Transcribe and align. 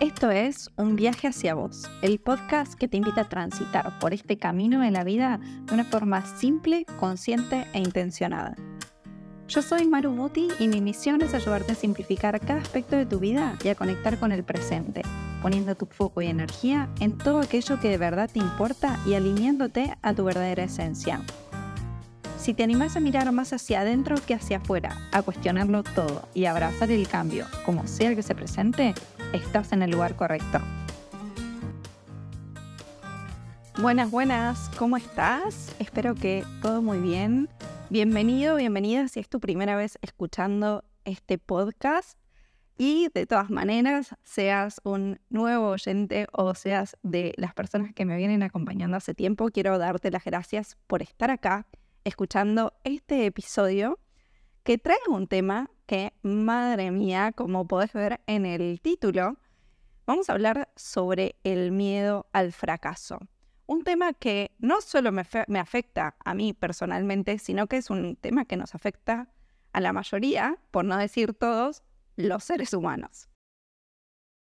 Esto 0.00 0.30
es 0.30 0.70
Un 0.76 0.96
viaje 0.96 1.28
hacia 1.28 1.52
vos, 1.52 1.82
el 2.00 2.20
podcast 2.20 2.72
que 2.72 2.88
te 2.88 2.96
invita 2.96 3.20
a 3.20 3.28
transitar 3.28 3.98
por 3.98 4.14
este 4.14 4.38
camino 4.38 4.82
en 4.82 4.94
la 4.94 5.04
vida 5.04 5.38
de 5.66 5.74
una 5.74 5.84
forma 5.84 6.24
simple, 6.38 6.86
consciente 6.98 7.66
e 7.74 7.80
intencionada. 7.80 8.56
Yo 9.46 9.60
soy 9.60 9.86
Maru 9.86 10.12
Muti 10.12 10.48
y 10.58 10.68
mi 10.68 10.80
misión 10.80 11.20
es 11.20 11.34
ayudarte 11.34 11.72
a 11.72 11.74
simplificar 11.74 12.40
cada 12.40 12.62
aspecto 12.62 12.96
de 12.96 13.04
tu 13.04 13.18
vida 13.18 13.58
y 13.62 13.68
a 13.68 13.74
conectar 13.74 14.18
con 14.18 14.32
el 14.32 14.42
presente, 14.42 15.02
poniendo 15.42 15.74
tu 15.74 15.84
foco 15.84 16.22
y 16.22 16.28
energía 16.28 16.88
en 16.98 17.18
todo 17.18 17.40
aquello 17.40 17.78
que 17.78 17.90
de 17.90 17.98
verdad 17.98 18.30
te 18.32 18.38
importa 18.38 18.98
y 19.04 19.12
alineándote 19.12 19.98
a 20.00 20.14
tu 20.14 20.24
verdadera 20.24 20.64
esencia. 20.64 21.20
Si 22.38 22.54
te 22.54 22.62
animas 22.62 22.96
a 22.96 23.00
mirar 23.00 23.30
más 23.32 23.52
hacia 23.52 23.82
adentro 23.82 24.16
que 24.26 24.32
hacia 24.32 24.56
afuera, 24.56 24.96
a 25.12 25.20
cuestionarlo 25.20 25.82
todo 25.82 26.26
y 26.32 26.46
a 26.46 26.52
abrazar 26.52 26.90
el 26.90 27.06
cambio, 27.06 27.44
como 27.66 27.86
sea 27.86 28.14
que 28.14 28.22
se 28.22 28.34
presente, 28.34 28.94
estás 29.32 29.72
en 29.72 29.82
el 29.82 29.90
lugar 29.90 30.16
correcto. 30.16 30.60
Buenas, 33.80 34.10
buenas, 34.10 34.70
¿cómo 34.76 34.96
estás? 34.96 35.74
Espero 35.78 36.14
que 36.14 36.44
todo 36.60 36.82
muy 36.82 36.98
bien. 36.98 37.48
Bienvenido, 37.88 38.56
bienvenida 38.56 39.08
si 39.08 39.20
es 39.20 39.28
tu 39.28 39.40
primera 39.40 39.76
vez 39.76 39.98
escuchando 40.02 40.84
este 41.04 41.38
podcast. 41.38 42.18
Y 42.76 43.08
de 43.14 43.26
todas 43.26 43.50
maneras, 43.50 44.14
seas 44.22 44.80
un 44.84 45.20
nuevo 45.28 45.68
oyente 45.68 46.26
o 46.32 46.54
seas 46.54 46.96
de 47.02 47.34
las 47.36 47.52
personas 47.52 47.92
que 47.92 48.06
me 48.06 48.16
vienen 48.16 48.42
acompañando 48.42 48.96
hace 48.96 49.14
tiempo, 49.14 49.50
quiero 49.50 49.76
darte 49.78 50.10
las 50.10 50.24
gracias 50.24 50.76
por 50.86 51.02
estar 51.02 51.30
acá 51.30 51.66
escuchando 52.04 52.72
este 52.84 53.26
episodio 53.26 53.98
que 54.62 54.78
trae 54.78 54.98
un 55.08 55.26
tema 55.26 55.70
que, 55.90 56.12
madre 56.22 56.92
mía, 56.92 57.32
como 57.34 57.66
podés 57.66 57.92
ver 57.92 58.20
en 58.28 58.46
el 58.46 58.80
título, 58.80 59.38
vamos 60.06 60.30
a 60.30 60.34
hablar 60.34 60.70
sobre 60.76 61.34
el 61.42 61.72
miedo 61.72 62.28
al 62.32 62.52
fracaso. 62.52 63.18
Un 63.66 63.82
tema 63.82 64.12
que 64.12 64.52
no 64.60 64.82
solo 64.82 65.10
me, 65.10 65.24
me 65.48 65.58
afecta 65.58 66.14
a 66.24 66.32
mí 66.32 66.52
personalmente, 66.52 67.40
sino 67.40 67.66
que 67.66 67.78
es 67.78 67.90
un 67.90 68.14
tema 68.14 68.44
que 68.44 68.56
nos 68.56 68.76
afecta 68.76 69.32
a 69.72 69.80
la 69.80 69.92
mayoría, 69.92 70.58
por 70.70 70.84
no 70.84 70.96
decir 70.96 71.34
todos, 71.34 71.82
los 72.14 72.44
seres 72.44 72.72
humanos. 72.72 73.28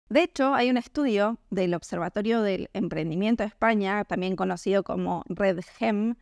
De 0.08 0.24
hecho, 0.24 0.56
hay 0.56 0.70
un 0.70 0.76
estudio 0.76 1.38
del 1.50 1.72
Observatorio 1.74 2.42
del 2.42 2.68
Emprendimiento 2.72 3.44
de 3.44 3.48
España, 3.48 4.04
también 4.04 4.34
conocido 4.34 4.82
como 4.82 5.22
RedGem, 5.28 6.16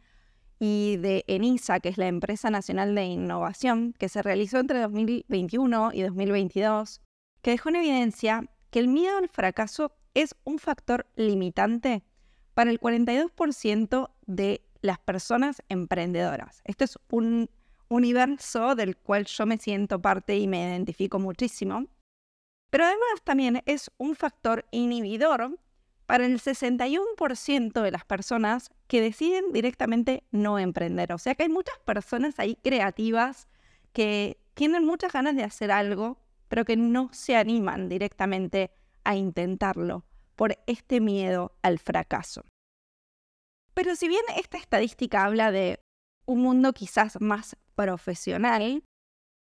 y 0.59 0.97
de 0.97 1.25
ENISA, 1.27 1.81
que 1.81 1.91
es 1.91 1.99
la 1.99 2.09
Empresa 2.09 2.51
Nacional 2.51 2.95
de 2.95 3.05
Innovación, 3.05 3.95
que 3.99 4.09
se 4.09 4.23
realizó 4.23 4.59
entre 4.59 4.81
2021 4.81 5.91
y 5.93 6.03
2022, 6.03 7.03
que 7.43 7.51
dejó 7.53 7.69
en 7.69 7.77
evidencia 7.77 8.49
que 8.71 8.79
el 8.79 8.89
miedo 8.89 9.19
al 9.19 9.29
fracaso 9.29 9.93
es 10.15 10.35
un 10.45 10.59
factor 10.59 11.07
limitante 11.17 12.03
para 12.55 12.71
el 12.71 12.81
42% 12.81 14.11
de 14.27 14.63
las 14.81 14.99
personas 14.99 15.63
emprendedoras. 15.69 16.63
Este 16.65 16.85
es 16.85 16.99
un 17.11 17.51
universo 17.89 18.75
del 18.75 18.97
cual 18.97 19.27
yo 19.27 19.47
me 19.47 19.59
siento 19.59 20.01
parte 20.01 20.37
y 20.37 20.49
me 20.49 20.63
identifico 20.63 21.19
muchísimo. 21.19 21.87
Pero 22.71 22.85
además 22.85 23.23
también 23.25 23.63
es 23.67 23.91
un 23.99 24.17
factor 24.17 24.65
inhibidor 24.71 25.59
para 26.07 26.25
el 26.25 26.41
61% 26.41 27.83
de 27.83 27.91
las 27.91 28.05
personas 28.05 28.71
que 28.87 29.01
deciden 29.01 29.53
directamente 29.53 30.23
no 30.31 30.59
emprender. 30.59 31.13
O 31.13 31.19
sea 31.19 31.35
que 31.35 31.43
hay 31.45 31.49
muchas 31.49 31.79
personas 31.85 32.39
ahí 32.39 32.57
creativas 32.63 33.49
que 33.93 34.39
tienen 34.55 34.85
muchas 34.85 35.13
ganas 35.13 35.37
de 35.37 35.43
hacer 35.43 35.71
algo, 35.71 36.19
pero 36.49 36.65
que 36.65 36.77
no 36.77 37.11
se 37.13 37.37
animan 37.37 37.89
directamente 37.89 38.71
a 39.05 39.17
intentarlo 39.17 40.05
por 40.37 40.57
este 40.67 41.01
miedo 41.01 41.57
al 41.63 41.79
fracaso. 41.79 42.45
Pero 43.75 43.97
si 43.97 44.09
bien 44.09 44.23
esta 44.37 44.59
estadística 44.59 45.25
habla 45.25 45.51
de 45.51 45.81
un 46.25 46.43
mundo 46.43 46.73
quizás 46.73 47.21
más 47.21 47.57
profesional, 47.75 48.85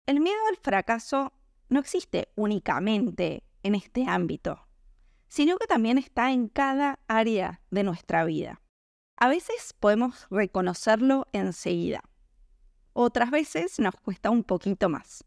el 0.07 0.21
miedo 0.21 0.39
al 0.49 0.57
fracaso 0.57 1.33
no 1.69 1.81
existe 1.81 2.29
únicamente 2.37 3.43
en 3.63 3.75
este 3.75 4.05
ámbito 4.07 4.67
sino 5.33 5.57
que 5.57 5.67
también 5.67 5.97
está 5.97 6.31
en 6.31 6.49
cada 6.49 6.99
área 7.09 7.63
de 7.71 7.85
nuestra 7.85 8.23
vida. 8.27 8.61
A 9.17 9.31
veces 9.31 9.75
podemos 9.81 10.27
reconocerlo 10.29 11.27
enseguida, 11.33 12.03
otras 12.93 13.31
veces 13.31 13.79
nos 13.79 13.95
cuesta 13.97 14.29
un 14.29 14.45
poquito 14.45 14.91
más. 14.91 15.25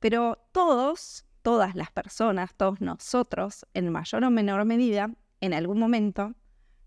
Pero 0.00 0.38
todos, 0.50 1.24
todas 1.42 1.76
las 1.76 1.92
personas, 1.92 2.52
todos 2.56 2.80
nosotros, 2.80 3.64
en 3.74 3.92
mayor 3.92 4.24
o 4.24 4.30
menor 4.32 4.64
medida, 4.64 5.08
en 5.40 5.54
algún 5.54 5.78
momento, 5.78 6.34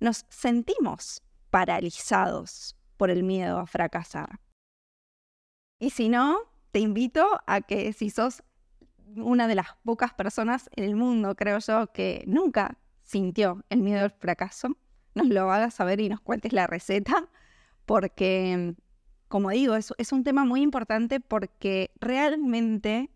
nos 0.01 0.25
sentimos 0.27 1.23
paralizados 1.51 2.75
por 2.97 3.11
el 3.11 3.23
miedo 3.23 3.59
a 3.59 3.65
fracasar. 3.65 4.41
Y 5.79 5.91
si 5.91 6.09
no, 6.09 6.37
te 6.71 6.79
invito 6.79 7.25
a 7.47 7.61
que 7.61 7.93
si 7.93 8.09
sos 8.09 8.43
una 9.17 9.47
de 9.47 9.55
las 9.55 9.67
pocas 9.83 10.13
personas 10.13 10.69
en 10.75 10.83
el 10.83 10.95
mundo, 10.95 11.35
creo 11.35 11.59
yo, 11.59 11.87
que 11.87 12.23
nunca 12.27 12.77
sintió 13.03 13.63
el 13.69 13.81
miedo 13.81 14.01
al 14.01 14.11
fracaso, 14.11 14.77
nos 15.15 15.27
lo 15.27 15.51
hagas 15.51 15.73
saber 15.73 15.99
y 15.99 16.09
nos 16.09 16.21
cuentes 16.21 16.53
la 16.53 16.67
receta, 16.67 17.29
porque, 17.85 18.75
como 19.27 19.49
digo, 19.49 19.75
es, 19.75 19.93
es 19.97 20.11
un 20.11 20.23
tema 20.23 20.45
muy 20.45 20.61
importante 20.61 21.19
porque 21.19 21.91
realmente 21.99 23.09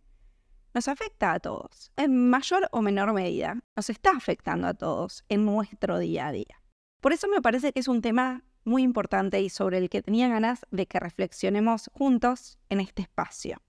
nos 0.73 0.89
afecta 0.89 1.31
a 1.31 1.39
todos, 1.39 1.91
en 1.95 2.29
mayor 2.29 2.67
o 2.72 2.81
menor 2.81 3.13
medida, 3.13 3.57
nos 3.75 3.89
está 3.89 4.12
afectando 4.12 4.67
a 4.67 4.73
todos 4.73 5.23
en 5.29 5.45
nuestro 5.45 6.00
día 6.00 6.27
a 6.27 6.31
día. 6.33 6.62
Por 7.00 7.13
eso 7.13 7.27
me 7.29 7.41
parece 7.41 7.72
que 7.72 7.79
es 7.79 7.88
un 7.88 8.01
tema 8.01 8.44
muy 8.66 8.83
importante 8.83 9.39
y 9.39 9.50
sobre 9.50 9.77
el 9.77 9.89
que 9.89 10.01
tenía 10.01 10.27
ganas 10.27 10.66
de 10.72 10.88
que 10.88 11.00
reflexionemos 11.00 11.89
juntos 11.94 12.57
en 12.69 12.81
este 12.81 13.03
espacio. 13.03 13.62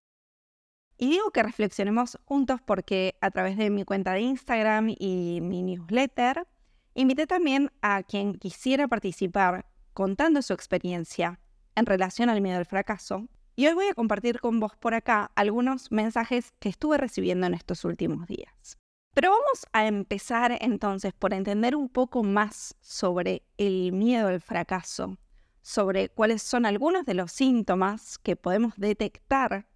Y 0.98 1.10
digo 1.10 1.30
que 1.30 1.42
reflexionemos 1.42 2.18
juntos 2.24 2.60
porque 2.64 3.16
a 3.20 3.30
través 3.30 3.56
de 3.56 3.70
mi 3.70 3.84
cuenta 3.84 4.12
de 4.12 4.20
Instagram 4.20 4.94
y 4.98 5.40
mi 5.42 5.62
newsletter, 5.62 6.46
invité 6.94 7.26
también 7.26 7.70
a 7.82 8.02
quien 8.02 8.34
quisiera 8.34 8.88
participar 8.88 9.66
contando 9.92 10.40
su 10.40 10.54
experiencia 10.54 11.38
en 11.74 11.86
relación 11.86 12.30
al 12.30 12.40
miedo 12.40 12.58
al 12.58 12.66
fracaso. 12.66 13.28
Y 13.56 13.66
hoy 13.66 13.74
voy 13.74 13.86
a 13.86 13.94
compartir 13.94 14.40
con 14.40 14.60
vos 14.60 14.76
por 14.76 14.94
acá 14.94 15.30
algunos 15.34 15.90
mensajes 15.92 16.54
que 16.58 16.68
estuve 16.68 16.98
recibiendo 16.98 17.46
en 17.46 17.54
estos 17.54 17.84
últimos 17.84 18.26
días. 18.26 18.78
Pero 19.14 19.30
vamos 19.30 19.66
a 19.72 19.86
empezar 19.86 20.58
entonces 20.60 21.14
por 21.14 21.32
entender 21.32 21.74
un 21.74 21.88
poco 21.88 22.22
más 22.22 22.76
sobre 22.82 23.42
el 23.56 23.92
miedo 23.92 24.28
al 24.28 24.42
fracaso, 24.42 25.16
sobre 25.62 26.10
cuáles 26.10 26.42
son 26.42 26.66
algunos 26.66 27.06
de 27.06 27.14
los 27.14 27.32
síntomas 27.32 28.18
que 28.18 28.36
podemos 28.36 28.74
detectar 28.76 29.66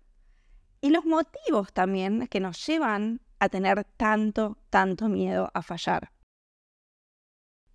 y 0.80 0.90
los 0.90 1.04
motivos 1.04 1.72
también 1.72 2.26
que 2.28 2.40
nos 2.40 2.66
llevan 2.66 3.20
a 3.38 3.48
tener 3.48 3.84
tanto, 3.96 4.58
tanto 4.70 5.08
miedo 5.08 5.50
a 5.54 5.62
fallar. 5.62 6.12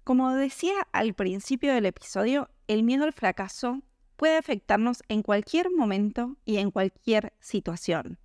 Como 0.03 0.31
decía 0.33 0.87
al 0.91 1.13
principio 1.13 1.73
del 1.73 1.87
episodio, 1.87 2.49
el 2.67 2.83
miedo 2.83 3.05
al 3.05 3.13
fracaso 3.13 3.81
puede 4.15 4.37
afectarnos 4.37 5.03
en 5.07 5.23
cualquier 5.23 5.71
momento 5.71 6.37
y 6.45 6.57
en 6.57 6.71
cualquier 6.71 7.33
situación. 7.39 8.19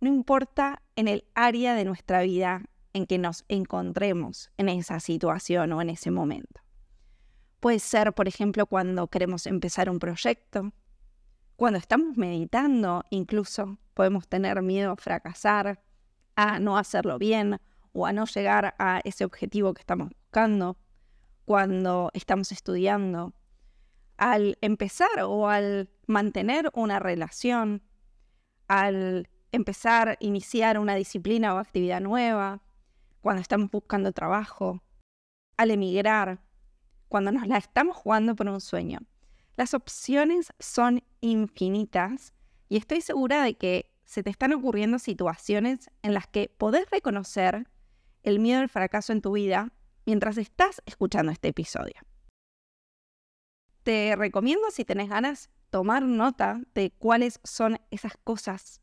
No 0.00 0.08
importa 0.08 0.82
en 0.96 1.08
el 1.08 1.24
área 1.34 1.74
de 1.74 1.84
nuestra 1.84 2.22
vida 2.22 2.64
en 2.92 3.06
que 3.06 3.18
nos 3.18 3.44
encontremos 3.48 4.50
en 4.58 4.68
esa 4.68 5.00
situación 5.00 5.72
o 5.72 5.80
en 5.80 5.90
ese 5.90 6.10
momento. 6.10 6.60
Puede 7.60 7.78
ser, 7.78 8.12
por 8.12 8.26
ejemplo, 8.26 8.66
cuando 8.66 9.06
queremos 9.06 9.46
empezar 9.46 9.88
un 9.88 10.00
proyecto, 10.00 10.72
cuando 11.62 11.78
estamos 11.78 12.16
meditando, 12.16 13.04
incluso 13.10 13.78
podemos 13.94 14.26
tener 14.26 14.60
miedo 14.62 14.90
a 14.90 14.96
fracasar, 14.96 15.80
a 16.34 16.58
no 16.58 16.76
hacerlo 16.76 17.20
bien 17.20 17.60
o 17.92 18.04
a 18.04 18.12
no 18.12 18.24
llegar 18.26 18.74
a 18.80 19.00
ese 19.04 19.24
objetivo 19.24 19.72
que 19.72 19.78
estamos 19.78 20.08
buscando. 20.08 20.76
Cuando 21.44 22.10
estamos 22.14 22.50
estudiando, 22.50 23.32
al 24.16 24.58
empezar 24.60 25.20
o 25.24 25.48
al 25.48 25.88
mantener 26.08 26.68
una 26.74 26.98
relación, 26.98 27.84
al 28.66 29.28
empezar, 29.52 30.16
iniciar 30.18 30.80
una 30.80 30.96
disciplina 30.96 31.54
o 31.54 31.58
actividad 31.58 32.00
nueva, 32.00 32.60
cuando 33.20 33.40
estamos 33.40 33.70
buscando 33.70 34.10
trabajo, 34.10 34.82
al 35.56 35.70
emigrar, 35.70 36.40
cuando 37.06 37.30
nos 37.30 37.46
la 37.46 37.58
estamos 37.58 37.96
jugando 37.96 38.34
por 38.34 38.48
un 38.48 38.60
sueño. 38.60 38.98
Las 39.56 39.74
opciones 39.74 40.52
son 40.58 41.04
infinitas 41.20 42.32
y 42.68 42.78
estoy 42.78 43.02
segura 43.02 43.42
de 43.44 43.54
que 43.54 43.90
se 44.04 44.22
te 44.22 44.30
están 44.30 44.52
ocurriendo 44.52 44.98
situaciones 44.98 45.90
en 46.02 46.14
las 46.14 46.26
que 46.26 46.48
podés 46.56 46.88
reconocer 46.90 47.68
el 48.22 48.40
miedo 48.40 48.60
al 48.60 48.68
fracaso 48.68 49.12
en 49.12 49.20
tu 49.20 49.32
vida 49.32 49.72
mientras 50.06 50.38
estás 50.38 50.82
escuchando 50.86 51.32
este 51.32 51.48
episodio. 51.48 51.94
Te 53.82 54.14
recomiendo, 54.16 54.70
si 54.70 54.84
tenés 54.84 55.08
ganas, 55.08 55.50
tomar 55.70 56.02
nota 56.02 56.60
de 56.74 56.92
cuáles 56.92 57.40
son 57.44 57.78
esas 57.90 58.12
cosas, 58.24 58.80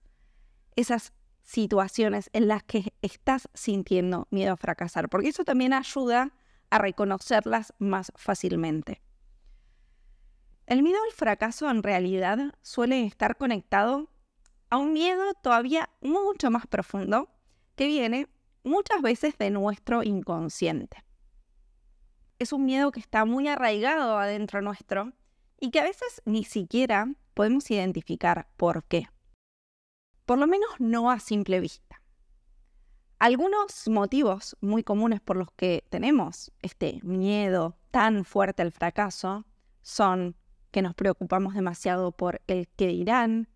esas 0.75 1.13
situaciones 1.41 2.29
en 2.33 2.47
las 2.47 2.63
que 2.63 2.93
estás 3.01 3.49
sintiendo 3.53 4.27
miedo 4.29 4.53
a 4.53 4.57
fracasar, 4.57 5.09
porque 5.09 5.29
eso 5.29 5.43
también 5.43 5.73
ayuda 5.73 6.33
a 6.69 6.77
reconocerlas 6.77 7.73
más 7.79 8.11
fácilmente. 8.15 9.01
El 10.69 10.83
miedo 10.83 10.99
al 11.03 11.11
fracaso 11.13 11.67
en 11.71 11.81
realidad 11.81 12.53
suele 12.61 13.03
estar 13.03 13.37
conectado 13.37 14.07
a 14.69 14.77
un 14.77 14.93
miedo 14.93 15.33
todavía 15.41 15.89
mucho 15.99 16.51
más 16.51 16.67
profundo 16.67 17.27
que 17.75 17.87
viene 17.87 18.27
muchas 18.63 19.01
veces 19.01 19.35
de 19.39 19.49
nuestro 19.49 20.03
inconsciente. 20.03 21.03
Es 22.37 22.53
un 22.53 22.65
miedo 22.65 22.91
que 22.91 22.99
está 22.99 23.25
muy 23.25 23.47
arraigado 23.47 24.19
adentro 24.19 24.61
nuestro 24.61 25.11
y 25.59 25.71
que 25.71 25.79
a 25.79 25.83
veces 25.85 26.21
ni 26.25 26.43
siquiera 26.43 27.15
podemos 27.33 27.71
identificar 27.71 28.47
por 28.55 28.83
qué. 28.83 29.07
Por 30.27 30.37
lo 30.37 30.45
menos 30.45 30.69
no 30.77 31.09
a 31.09 31.19
simple 31.19 31.61
vista. 31.61 32.03
Algunos 33.17 33.87
motivos 33.87 34.55
muy 34.61 34.83
comunes 34.83 35.19
por 35.19 35.35
los 35.35 35.51
que 35.51 35.83
tenemos 35.89 36.51
este 36.61 36.99
miedo 37.01 37.75
tan 37.89 38.23
fuerte 38.23 38.61
al 38.61 38.71
fracaso 38.71 39.47
son 39.81 40.35
que 40.71 40.81
nos 40.81 40.95
preocupamos 40.95 41.53
demasiado 41.53 42.11
por 42.11 42.41
el 42.47 42.67
que 42.67 42.87
dirán, 42.87 43.47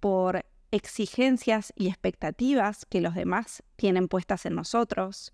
por 0.00 0.44
exigencias 0.70 1.72
y 1.76 1.88
expectativas 1.88 2.86
que 2.86 3.00
los 3.00 3.14
demás 3.14 3.62
tienen 3.76 4.08
puestas 4.08 4.46
en 4.46 4.54
nosotros, 4.54 5.32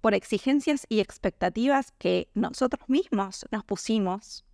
por 0.00 0.14
exigencias 0.14 0.86
y 0.88 1.00
expectativas 1.00 1.92
que 1.98 2.28
nosotros 2.34 2.88
mismos 2.88 3.46
nos 3.50 3.64
pusimos. 3.64 4.44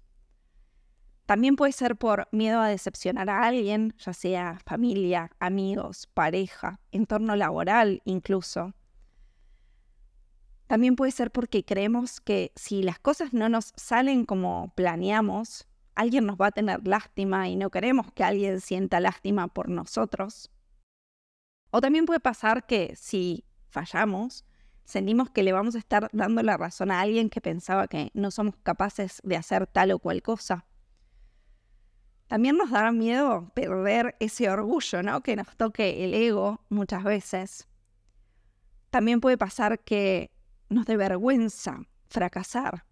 También 1.27 1.57
puede 1.57 1.73
ser 1.73 1.97
por 1.97 2.29
miedo 2.33 2.61
a 2.61 2.69
decepcionar 2.69 3.31
a 3.31 3.45
alguien, 3.45 3.95
ya 3.99 4.13
sea 4.13 4.59
familia, 4.67 5.31
amigos, 5.39 6.09
pareja, 6.15 6.81
entorno 6.91 7.37
laboral 7.37 8.03
incluso. 8.05 8.75
También 10.67 10.97
puede 10.97 11.13
ser 11.13 11.31
porque 11.31 11.65
creemos 11.65 12.21
que 12.21 12.53
si 12.57 12.83
las 12.83 12.99
cosas 12.99 13.33
no 13.33 13.49
nos 13.49 13.73
salen 13.77 14.25
como 14.25 14.73
planeamos, 14.75 15.69
alguien 15.95 16.27
nos 16.27 16.37
va 16.37 16.47
a 16.47 16.53
tener 16.53 16.87
lástima 16.87 17.49
y 17.49 17.57
no 17.57 17.71
queremos 17.71 18.13
que 18.13 18.25
alguien 18.25 18.61
sienta 18.61 19.01
lástima 19.01 19.49
por 19.49 19.69
nosotros. 19.69 20.51
O 21.71 21.81
también 21.81 22.07
puede 22.07 22.21
pasar 22.21 22.67
que 22.67 22.95
si 22.97 23.45
fallamos, 23.69 24.45
sentimos 24.85 25.31
que 25.31 25.43
le 25.43 25.53
vamos 25.53 25.75
a 25.75 25.79
estar 25.79 26.09
dando 26.13 26.43
la 26.43 26.57
razón 26.57 26.91
a 26.91 27.01
alguien 27.01 27.31
que 27.31 27.41
pensaba 27.41 27.89
que 27.89 28.11
no 28.15 28.31
somos 28.31 28.57
capaces 28.63 29.21
de 29.25 29.37
hacer 29.37 29.67
tal 29.67 29.93
o 29.93 29.99
cual 29.99 30.23
cosa. 30.23 30.67
También 32.27 32.57
nos 32.57 32.71
da 32.71 32.91
miedo 32.93 33.51
perder 33.55 34.17
ese 34.19 34.49
orgullo, 34.49 35.03
¿no? 35.03 35.23
Que 35.23 35.37
nos 35.37 35.55
toque 35.57 36.05
el 36.05 36.15
ego 36.15 36.61
muchas 36.71 37.05
veces. 37.05 37.69
También 38.91 39.21
puede 39.21 39.37
pasar 39.37 39.81
que 39.81 40.31
nos 40.73 40.87
dé 40.87 40.97
vergüenza 40.97 41.81
fracasar 42.09 42.85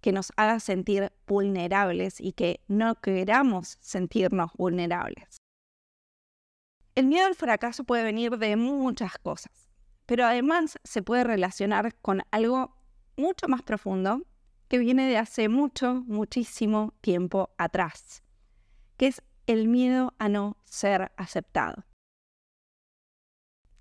que 0.00 0.12
nos 0.12 0.32
haga 0.36 0.60
sentir 0.60 1.12
vulnerables 1.26 2.20
y 2.20 2.32
que 2.32 2.60
no 2.68 2.94
queramos 3.00 3.78
sentirnos 3.80 4.52
vulnerables. 4.56 5.38
El 6.94 7.06
miedo 7.06 7.26
al 7.26 7.34
fracaso 7.34 7.84
puede 7.84 8.02
venir 8.02 8.38
de 8.38 8.56
muchas 8.56 9.18
cosas, 9.18 9.68
pero 10.06 10.24
además 10.24 10.78
se 10.84 11.02
puede 11.02 11.24
relacionar 11.24 11.94
con 11.96 12.22
algo 12.30 12.76
mucho 13.16 13.48
más 13.48 13.62
profundo 13.62 14.22
que 14.68 14.78
viene 14.78 15.08
de 15.08 15.16
hace 15.16 15.48
mucho, 15.48 16.02
muchísimo 16.06 16.94
tiempo 17.00 17.50
atrás, 17.56 18.22
que 18.96 19.08
es 19.08 19.22
el 19.46 19.66
miedo 19.68 20.14
a 20.18 20.28
no 20.28 20.56
ser 20.64 21.12
aceptado. 21.16 21.87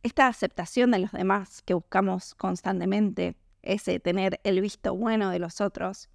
Esta 0.08 0.28
aceptación 0.28 0.92
de 0.92 1.00
los 1.00 1.12
demás 1.12 1.62
que 1.64 1.74
buscamos 1.74 2.34
constantemente 2.34 3.36
ese 3.62 4.00
tener 4.00 4.40
el 4.46 4.62
visto 4.62 4.96
bueno 4.96 5.32
de 5.32 5.40
los 5.40 5.60
otros, 5.60 6.10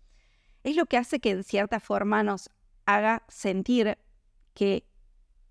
es 0.63 0.77
lo 0.77 0.87
que 0.87 0.97
hace 0.97 1.21
que 1.21 1.33
en 1.33 1.45
cierta 1.45 1.79
forma 1.79 2.23
nos 2.23 2.49
haga 2.87 3.23
sentir 3.29 3.99
que 4.55 4.89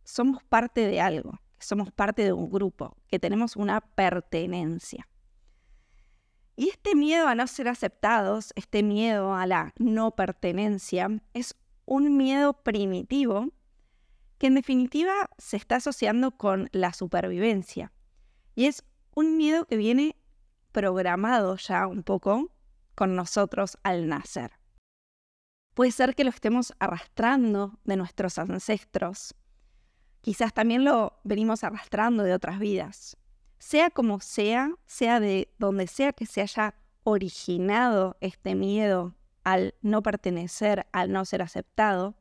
somos 0.06 0.42
parte 0.42 0.88
de 0.88 1.00
algo, 1.00 1.34
que 1.60 1.66
somos 1.68 1.92
parte 1.92 2.24
de 2.24 2.34
un 2.34 2.50
grupo, 2.50 2.98
que 3.06 3.20
tenemos 3.20 3.56
una 3.56 3.80
pertenencia. 3.80 5.08
Y 6.56 6.70
este 6.70 6.96
miedo 6.96 7.28
a 7.28 7.36
no 7.36 7.46
ser 7.46 7.68
aceptados, 7.68 8.54
este 8.56 8.82
miedo 8.82 9.36
a 9.36 9.46
la 9.46 9.72
no 9.78 10.16
pertenencia, 10.16 11.10
es 11.36 11.56
un 11.86 12.18
miedo 12.18 12.54
primitivo 12.54 13.50
que 14.40 14.48
en 14.48 14.56
definitiva 14.56 15.30
se 15.38 15.58
está 15.58 15.76
asociando 15.76 16.32
con 16.32 16.70
la 16.72 16.92
supervivencia. 16.92 17.92
Y 18.56 18.66
es 18.66 18.84
un 19.14 19.38
miedo 19.38 19.66
que 19.66 19.78
viene 19.78 20.16
programado 20.72 21.56
ya 21.58 21.88
un 21.88 22.04
poco 22.04 22.52
con 22.96 23.16
nosotros 23.16 23.78
al 23.84 24.08
nacer. 24.08 24.52
Puede 25.74 25.92
ser 25.92 26.16
que 26.16 26.24
lo 26.24 26.30
estemos 26.30 26.74
arrastrando 26.80 27.80
de 27.86 27.96
nuestros 27.96 28.38
ancestros. 28.38 29.36
Quizás 30.22 30.54
también 30.54 30.84
lo 30.86 31.20
venimos 31.24 31.64
arrastrando 31.64 32.24
de 32.24 32.34
otras 32.34 32.60
vidas. 32.60 33.18
Sea 33.58 33.90
como 33.90 34.20
sea, 34.20 34.74
sea 34.86 35.20
de 35.20 35.54
donde 35.58 35.88
sea 35.88 36.14
que 36.14 36.26
se 36.26 36.42
haya 36.42 36.76
originado 37.04 38.18
este 38.22 38.56
miedo 38.56 39.16
al 39.44 39.76
no 39.82 40.04
pertenecer, 40.04 40.88
al 40.92 41.12
no 41.12 41.26
ser 41.26 41.42
aceptado, 41.42 42.16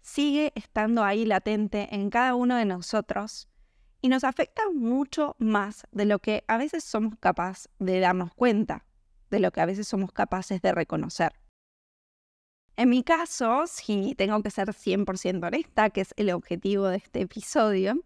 sigue 0.00 0.52
estando 0.54 1.04
ahí 1.04 1.24
latente 1.24 1.88
en 1.94 2.10
cada 2.10 2.34
uno 2.34 2.56
de 2.56 2.64
nosotros 2.64 3.48
y 4.02 4.08
nos 4.08 4.24
afecta 4.24 4.62
mucho 4.74 5.36
más 5.38 5.86
de 5.92 6.04
lo 6.04 6.18
que 6.18 6.44
a 6.48 6.58
veces 6.58 6.82
somos 6.82 7.14
capaces 7.20 7.70
de 7.78 8.00
darnos 8.00 8.34
cuenta, 8.34 8.84
de 9.30 9.38
lo 9.38 9.52
que 9.52 9.60
a 9.60 9.66
veces 9.66 9.86
somos 9.86 10.12
capaces 10.12 10.60
de 10.60 10.72
reconocer. 10.72 11.32
En 12.76 12.88
mi 12.88 13.04
caso, 13.04 13.66
si 13.68 14.14
tengo 14.16 14.42
que 14.42 14.50
ser 14.50 14.68
100% 14.70 15.46
honesta, 15.46 15.90
que 15.90 16.00
es 16.00 16.14
el 16.16 16.30
objetivo 16.30 16.88
de 16.88 16.96
este 16.96 17.20
episodio, 17.20 18.02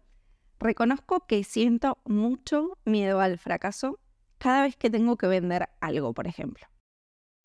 reconozco 0.59 1.25
que 1.25 1.43
siento 1.43 1.97
mucho 2.05 2.77
miedo 2.85 3.19
al 3.19 3.39
fracaso 3.39 3.99
cada 4.37 4.61
vez 4.61 4.75
que 4.75 4.91
tengo 4.91 5.17
que 5.17 5.27
vender 5.27 5.69
algo, 5.81 6.13
por 6.13 6.27
ejemplo. 6.27 6.67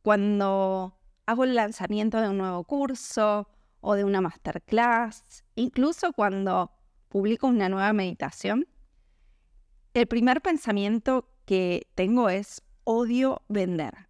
Cuando 0.02 0.98
hago 1.24 1.44
el 1.44 1.54
lanzamiento 1.54 2.20
de 2.20 2.28
un 2.28 2.38
nuevo 2.38 2.64
curso 2.64 3.48
o 3.80 3.94
de 3.94 4.04
una 4.04 4.20
masterclass, 4.20 5.44
incluso 5.54 6.12
cuando 6.12 6.70
publico 7.12 7.46
una 7.46 7.68
nueva 7.68 7.92
meditación, 7.92 8.66
el 9.92 10.06
primer 10.06 10.40
pensamiento 10.40 11.28
que 11.44 11.86
tengo 11.94 12.30
es 12.30 12.62
odio 12.84 13.42
vender. 13.48 14.08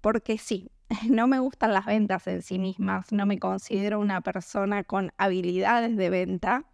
Porque 0.00 0.38
sí, 0.38 0.70
no 1.10 1.26
me 1.26 1.38
gustan 1.38 1.74
las 1.74 1.84
ventas 1.84 2.26
en 2.26 2.40
sí 2.40 2.58
mismas, 2.58 3.12
no 3.12 3.26
me 3.26 3.38
considero 3.38 4.00
una 4.00 4.22
persona 4.22 4.84
con 4.84 5.12
habilidades 5.18 5.98
de 5.98 6.08
venta, 6.08 6.64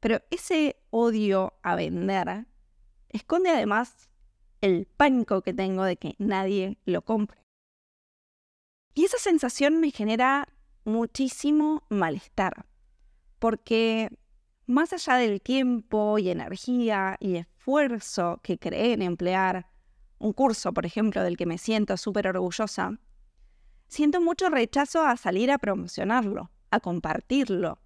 pero 0.00 0.22
ese 0.30 0.76
odio 0.88 1.52
a 1.62 1.74
vender 1.74 2.46
esconde 3.10 3.50
además 3.50 4.08
el 4.62 4.86
pánico 4.86 5.42
que 5.42 5.52
tengo 5.52 5.84
de 5.84 5.98
que 5.98 6.14
nadie 6.18 6.78
lo 6.86 7.02
compre. 7.02 7.42
Y 8.94 9.04
esa 9.04 9.18
sensación 9.18 9.78
me 9.78 9.90
genera 9.90 10.48
muchísimo 10.84 11.84
malestar, 11.90 12.64
porque 13.38 14.08
más 14.68 14.92
allá 14.92 15.16
del 15.16 15.40
tiempo 15.40 16.18
y 16.18 16.28
energía 16.28 17.16
y 17.20 17.36
esfuerzo 17.36 18.38
que 18.42 18.58
creé 18.58 18.92
en 18.92 19.02
emplear 19.02 19.66
un 20.18 20.34
curso, 20.34 20.74
por 20.74 20.84
ejemplo, 20.84 21.22
del 21.22 21.38
que 21.38 21.46
me 21.46 21.56
siento 21.56 21.96
súper 21.96 22.28
orgullosa, 22.28 22.98
siento 23.88 24.20
mucho 24.20 24.50
rechazo 24.50 25.02
a 25.02 25.16
salir 25.16 25.50
a 25.50 25.58
promocionarlo, 25.58 26.50
a 26.70 26.80
compartirlo. 26.80 27.80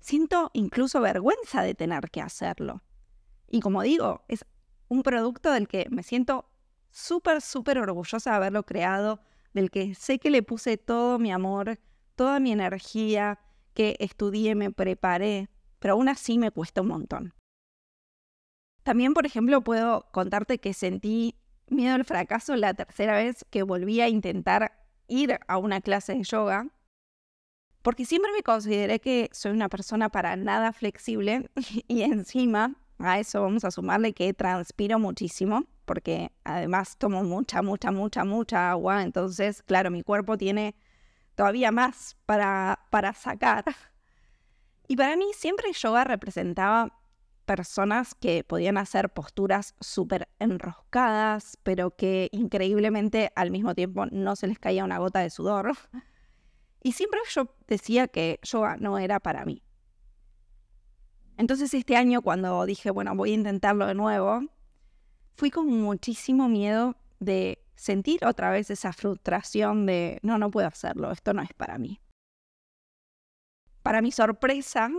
Siento 0.00 0.50
incluso 0.54 1.02
vergüenza 1.02 1.62
de 1.62 1.74
tener 1.74 2.10
que 2.10 2.22
hacerlo. 2.22 2.82
Y 3.48 3.60
como 3.60 3.82
digo, 3.82 4.24
es 4.28 4.46
un 4.88 5.02
producto 5.02 5.52
del 5.52 5.68
que 5.68 5.86
me 5.90 6.02
siento 6.02 6.48
súper, 6.90 7.42
súper 7.42 7.78
orgullosa 7.78 8.30
de 8.30 8.36
haberlo 8.36 8.64
creado, 8.64 9.20
del 9.52 9.70
que 9.70 9.94
sé 9.94 10.18
que 10.18 10.30
le 10.30 10.42
puse 10.42 10.78
todo 10.78 11.18
mi 11.18 11.30
amor, 11.30 11.78
toda 12.14 12.40
mi 12.40 12.52
energía, 12.52 13.38
que 13.74 13.96
estudié, 13.98 14.54
me 14.54 14.70
preparé, 14.70 15.50
pero 15.78 15.94
aún 15.94 16.08
así 16.08 16.38
me 16.38 16.50
cuesta 16.50 16.82
un 16.82 16.88
montón. 16.88 17.34
También, 18.82 19.14
por 19.14 19.26
ejemplo, 19.26 19.62
puedo 19.62 20.06
contarte 20.12 20.58
que 20.58 20.72
sentí 20.72 21.34
miedo 21.68 21.94
al 21.94 22.04
fracaso 22.04 22.54
la 22.56 22.74
tercera 22.74 23.16
vez 23.16 23.44
que 23.50 23.62
volví 23.62 24.00
a 24.00 24.08
intentar 24.08 24.78
ir 25.08 25.38
a 25.48 25.58
una 25.58 25.80
clase 25.80 26.14
de 26.14 26.22
yoga, 26.22 26.68
porque 27.82 28.04
siempre 28.04 28.32
me 28.32 28.42
consideré 28.42 29.00
que 29.00 29.28
soy 29.32 29.52
una 29.52 29.68
persona 29.68 30.08
para 30.08 30.36
nada 30.36 30.72
flexible 30.72 31.50
y 31.88 32.02
encima 32.02 32.76
a 32.98 33.18
eso 33.18 33.42
vamos 33.42 33.64
a 33.64 33.70
sumarle 33.70 34.12
que 34.12 34.32
transpiro 34.32 34.98
muchísimo, 34.98 35.64
porque 35.84 36.32
además 36.44 36.96
tomo 36.96 37.22
mucha, 37.22 37.62
mucha, 37.62 37.90
mucha, 37.92 38.24
mucha 38.24 38.70
agua, 38.70 39.02
entonces, 39.02 39.62
claro, 39.62 39.90
mi 39.90 40.02
cuerpo 40.02 40.36
tiene 40.38 40.74
todavía 41.34 41.70
más 41.70 42.16
para, 42.26 42.86
para 42.90 43.12
sacar. 43.12 43.64
Y 44.88 44.96
para 44.96 45.16
mí 45.16 45.26
siempre 45.34 45.72
yoga 45.72 46.04
representaba 46.04 46.96
personas 47.44 48.14
que 48.14 48.44
podían 48.44 48.76
hacer 48.76 49.10
posturas 49.10 49.74
súper 49.80 50.28
enroscadas, 50.38 51.58
pero 51.62 51.96
que 51.96 52.28
increíblemente 52.32 53.32
al 53.36 53.50
mismo 53.50 53.74
tiempo 53.74 54.06
no 54.06 54.36
se 54.36 54.48
les 54.48 54.58
caía 54.58 54.84
una 54.84 54.98
gota 54.98 55.20
de 55.20 55.30
sudor. 55.30 55.72
Y 56.82 56.92
siempre 56.92 57.20
yo 57.30 57.54
decía 57.66 58.08
que 58.08 58.38
yoga 58.42 58.76
no 58.76 58.98
era 58.98 59.20
para 59.20 59.44
mí. 59.44 59.62
Entonces 61.36 61.72
este 61.74 61.96
año 61.96 62.22
cuando 62.22 62.64
dije, 62.64 62.90
bueno, 62.90 63.14
voy 63.14 63.30
a 63.30 63.34
intentarlo 63.34 63.86
de 63.86 63.94
nuevo, 63.94 64.42
fui 65.34 65.50
con 65.50 65.66
muchísimo 65.66 66.48
miedo 66.48 66.96
de 67.20 67.62
sentir 67.74 68.24
otra 68.24 68.50
vez 68.50 68.70
esa 68.70 68.92
frustración 68.92 69.86
de, 69.86 70.18
no, 70.22 70.38
no 70.38 70.50
puedo 70.50 70.66
hacerlo, 70.66 71.12
esto 71.12 71.34
no 71.34 71.42
es 71.42 71.52
para 71.52 71.78
mí. 71.78 72.00
Para 73.86 74.02
mi 74.02 74.10
sorpresa, 74.10 74.90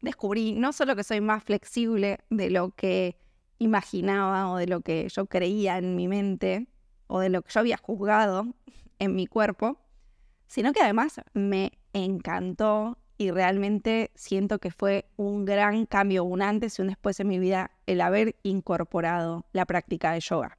descubrí 0.00 0.54
no 0.54 0.72
solo 0.72 0.96
que 0.96 1.04
soy 1.04 1.20
más 1.20 1.44
flexible 1.44 2.20
de 2.30 2.48
lo 2.48 2.70
que 2.70 3.18
imaginaba 3.58 4.50
o 4.50 4.56
de 4.56 4.66
lo 4.66 4.80
que 4.80 5.10
yo 5.10 5.26
creía 5.26 5.76
en 5.76 5.94
mi 5.94 6.08
mente 6.08 6.66
o 7.06 7.20
de 7.20 7.28
lo 7.28 7.42
que 7.42 7.52
yo 7.52 7.60
había 7.60 7.76
juzgado 7.76 8.46
en 8.98 9.14
mi 9.14 9.26
cuerpo, 9.26 9.78
sino 10.46 10.72
que 10.72 10.80
además 10.80 11.20
me 11.34 11.72
encantó 11.92 12.96
y 13.18 13.30
realmente 13.30 14.10
siento 14.14 14.58
que 14.58 14.70
fue 14.70 15.04
un 15.16 15.44
gran 15.44 15.84
cambio, 15.84 16.24
un 16.24 16.40
antes 16.40 16.78
y 16.78 16.80
un 16.80 16.88
después 16.88 17.20
en 17.20 17.28
mi 17.28 17.38
vida 17.38 17.72
el 17.84 18.00
haber 18.00 18.36
incorporado 18.42 19.44
la 19.52 19.66
práctica 19.66 20.12
de 20.12 20.20
yoga. 20.20 20.56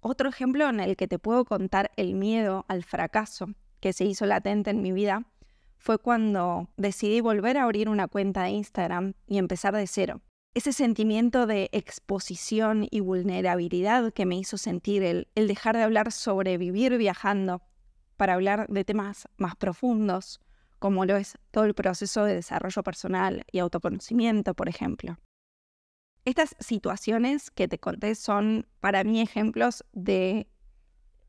Otro 0.00 0.30
ejemplo 0.30 0.70
en 0.70 0.80
el 0.80 0.96
que 0.96 1.06
te 1.06 1.18
puedo 1.18 1.44
contar 1.44 1.90
el 1.98 2.14
miedo 2.14 2.64
al 2.68 2.82
fracaso 2.82 3.50
que 3.82 3.92
se 3.92 4.04
hizo 4.04 4.24
latente 4.24 4.70
en 4.70 4.80
mi 4.80 4.92
vida 4.92 5.26
fue 5.76 5.98
cuando 5.98 6.68
decidí 6.76 7.20
volver 7.20 7.58
a 7.58 7.64
abrir 7.64 7.88
una 7.88 8.06
cuenta 8.06 8.44
de 8.44 8.50
Instagram 8.50 9.14
y 9.26 9.38
empezar 9.38 9.74
de 9.74 9.88
cero. 9.88 10.22
Ese 10.54 10.72
sentimiento 10.72 11.46
de 11.46 11.68
exposición 11.72 12.86
y 12.90 13.00
vulnerabilidad 13.00 14.12
que 14.12 14.24
me 14.24 14.36
hizo 14.36 14.56
sentir 14.56 15.02
el, 15.02 15.26
el 15.34 15.48
dejar 15.48 15.76
de 15.76 15.82
hablar 15.82 16.12
sobre 16.12 16.56
vivir 16.58 16.96
viajando 16.96 17.62
para 18.16 18.34
hablar 18.34 18.68
de 18.68 18.84
temas 18.84 19.26
más 19.36 19.56
profundos, 19.56 20.40
como 20.78 21.04
lo 21.04 21.16
es 21.16 21.36
todo 21.50 21.64
el 21.64 21.74
proceso 21.74 22.24
de 22.24 22.36
desarrollo 22.36 22.84
personal 22.84 23.44
y 23.50 23.58
autoconocimiento, 23.58 24.54
por 24.54 24.68
ejemplo. 24.68 25.18
Estas 26.24 26.54
situaciones 26.60 27.50
que 27.50 27.66
te 27.66 27.78
conté 27.80 28.14
son 28.14 28.68
para 28.78 29.02
mí 29.02 29.20
ejemplos 29.20 29.84
de 29.92 30.46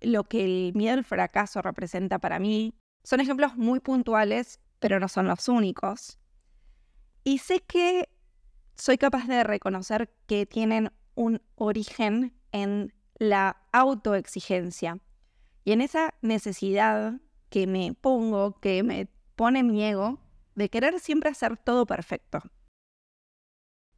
lo 0.03 0.23
que 0.25 0.43
el 0.43 0.73
miedo 0.75 0.93
al 0.93 1.03
fracaso 1.03 1.61
representa 1.61 2.19
para 2.19 2.39
mí. 2.39 2.75
Son 3.03 3.19
ejemplos 3.19 3.55
muy 3.55 3.79
puntuales, 3.79 4.59
pero 4.79 4.99
no 4.99 5.07
son 5.07 5.27
los 5.27 5.47
únicos. 5.47 6.19
Y 7.23 7.39
sé 7.39 7.61
que 7.61 8.09
soy 8.75 8.97
capaz 8.97 9.27
de 9.27 9.43
reconocer 9.43 10.13
que 10.27 10.45
tienen 10.45 10.91
un 11.15 11.41
origen 11.55 12.33
en 12.51 12.93
la 13.17 13.57
autoexigencia 13.71 14.99
y 15.63 15.71
en 15.71 15.81
esa 15.81 16.13
necesidad 16.21 17.19
que 17.49 17.67
me 17.67 17.93
pongo, 17.93 18.59
que 18.59 18.83
me 18.83 19.07
pone 19.35 19.63
mi 19.63 19.83
ego, 19.83 20.19
de 20.55 20.69
querer 20.69 20.99
siempre 20.99 21.29
hacer 21.29 21.57
todo 21.57 21.85
perfecto. 21.85 22.41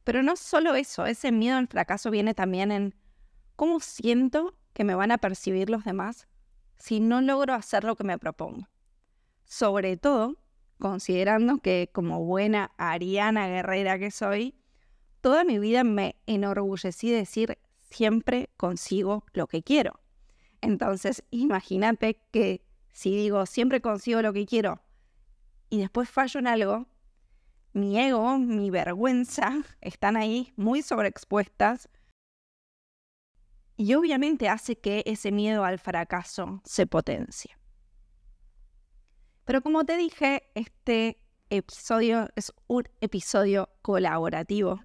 Pero 0.04 0.22
no 0.22 0.36
solo 0.36 0.74
eso, 0.74 1.06
ese 1.06 1.32
miedo 1.32 1.56
al 1.56 1.66
fracaso 1.66 2.10
viene 2.10 2.34
también 2.34 2.70
en 2.70 2.94
cómo 3.56 3.80
siento 3.80 4.56
que 4.76 4.84
me 4.84 4.94
van 4.94 5.10
a 5.10 5.16
percibir 5.16 5.70
los 5.70 5.84
demás 5.84 6.28
si 6.76 7.00
no 7.00 7.22
logro 7.22 7.54
hacer 7.54 7.82
lo 7.82 7.96
que 7.96 8.04
me 8.04 8.18
propongo. 8.18 8.68
Sobre 9.46 9.96
todo, 9.96 10.36
considerando 10.78 11.56
que 11.60 11.88
como 11.94 12.22
buena 12.26 12.72
ariana 12.76 13.48
guerrera 13.48 13.98
que 13.98 14.10
soy, 14.10 14.54
toda 15.22 15.44
mi 15.44 15.58
vida 15.58 15.82
me 15.82 16.16
enorgullecí 16.26 17.10
de 17.10 17.16
decir 17.16 17.56
siempre 17.88 18.50
consigo 18.58 19.24
lo 19.32 19.46
que 19.46 19.62
quiero. 19.62 19.98
Entonces, 20.60 21.24
imagínate 21.30 22.20
que 22.30 22.62
si 22.92 23.16
digo 23.16 23.46
siempre 23.46 23.80
consigo 23.80 24.20
lo 24.20 24.34
que 24.34 24.44
quiero 24.44 24.82
y 25.70 25.78
después 25.78 26.10
fallo 26.10 26.38
en 26.38 26.48
algo, 26.48 26.86
mi 27.72 27.98
ego, 27.98 28.36
mi 28.36 28.68
vergüenza 28.68 29.54
están 29.80 30.18
ahí 30.18 30.52
muy 30.54 30.82
sobreexpuestas 30.82 31.88
y 33.76 33.94
obviamente 33.94 34.48
hace 34.48 34.78
que 34.78 35.02
ese 35.06 35.32
miedo 35.32 35.64
al 35.64 35.78
fracaso 35.78 36.60
se 36.64 36.86
potencie. 36.86 37.56
Pero 39.44 39.62
como 39.62 39.84
te 39.84 39.96
dije, 39.96 40.50
este 40.54 41.22
episodio 41.50 42.28
es 42.34 42.52
un 42.66 42.84
episodio 43.00 43.68
colaborativo 43.82 44.80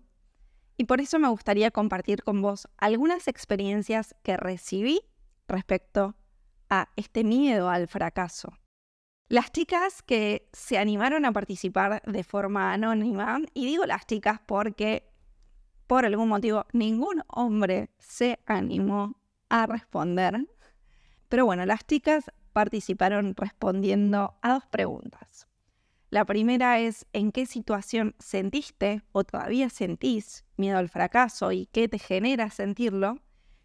y 0.78 0.86
por 0.86 1.02
eso 1.02 1.20
me 1.20 1.30
gustaría 1.30 1.72
compartir 1.72 2.24
con 2.24 2.42
vos 2.42 2.68
algunas 2.78 3.28
experiencias 3.28 4.16
que 4.24 4.38
recibí 4.38 5.02
respecto 5.48 6.16
a 6.70 6.90
este 6.96 7.24
miedo 7.24 7.70
al 7.70 7.88
fracaso. 7.88 8.54
Las 9.28 9.52
chicas 9.52 10.02
que 10.02 10.50
se 10.54 10.78
animaron 10.78 11.26
a 11.26 11.32
participar 11.32 12.02
de 12.06 12.24
forma 12.24 12.74
anónima, 12.74 13.40
y 13.54 13.66
digo 13.66 13.86
las 13.86 14.06
chicas 14.06 14.40
porque 14.46 15.11
por 15.92 16.06
algún 16.06 16.30
motivo 16.30 16.66
ningún 16.72 17.22
hombre 17.28 17.90
se 18.00 18.40
animó 18.46 19.20
a 19.50 19.66
responder, 19.66 20.48
pero 21.28 21.44
bueno, 21.44 21.66
las 21.66 21.86
chicas 21.86 22.32
participaron 22.54 23.36
respondiendo 23.36 24.38
a 24.42 24.54
dos 24.54 24.66
preguntas. 24.68 25.50
La 26.10 26.24
primera 26.24 26.80
es, 26.80 27.08
¿en 27.12 27.34
qué 27.34 27.46
situación 27.46 28.16
sentiste 28.20 29.04
o 29.12 29.26
todavía 29.26 29.70
sentís 29.70 30.46
miedo 30.56 30.78
al 30.78 30.88
fracaso 30.88 31.52
y 31.52 31.66
qué 31.66 31.90
te 31.90 32.00
genera 32.00 32.50
sentirlo? 32.52 33.18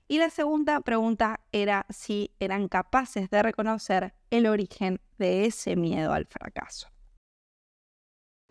Y 0.08 0.18
la 0.18 0.30
segunda 0.30 0.80
pregunta 0.80 1.38
era 1.52 1.86
si 1.90 2.32
eran 2.40 2.66
capaces 2.66 3.30
de 3.30 3.40
reconocer 3.40 4.14
el 4.30 4.48
origen 4.48 5.00
de 5.16 5.46
ese 5.46 5.76
miedo 5.76 6.12
al 6.12 6.26
fracaso. 6.26 6.88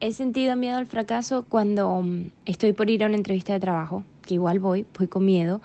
He 0.01 0.11
sentido 0.11 0.57
miedo 0.57 0.77
al 0.77 0.87
fracaso 0.87 1.45
cuando 1.47 2.01
mm, 2.01 2.31
estoy 2.45 2.73
por 2.73 2.89
ir 2.89 3.03
a 3.03 3.07
una 3.07 3.15
entrevista 3.15 3.53
de 3.53 3.61
trabajo, 3.61 4.03
que 4.23 4.33
igual 4.33 4.59
voy, 4.59 4.85
voy 4.97 5.07
con 5.07 5.23
miedo, 5.23 5.61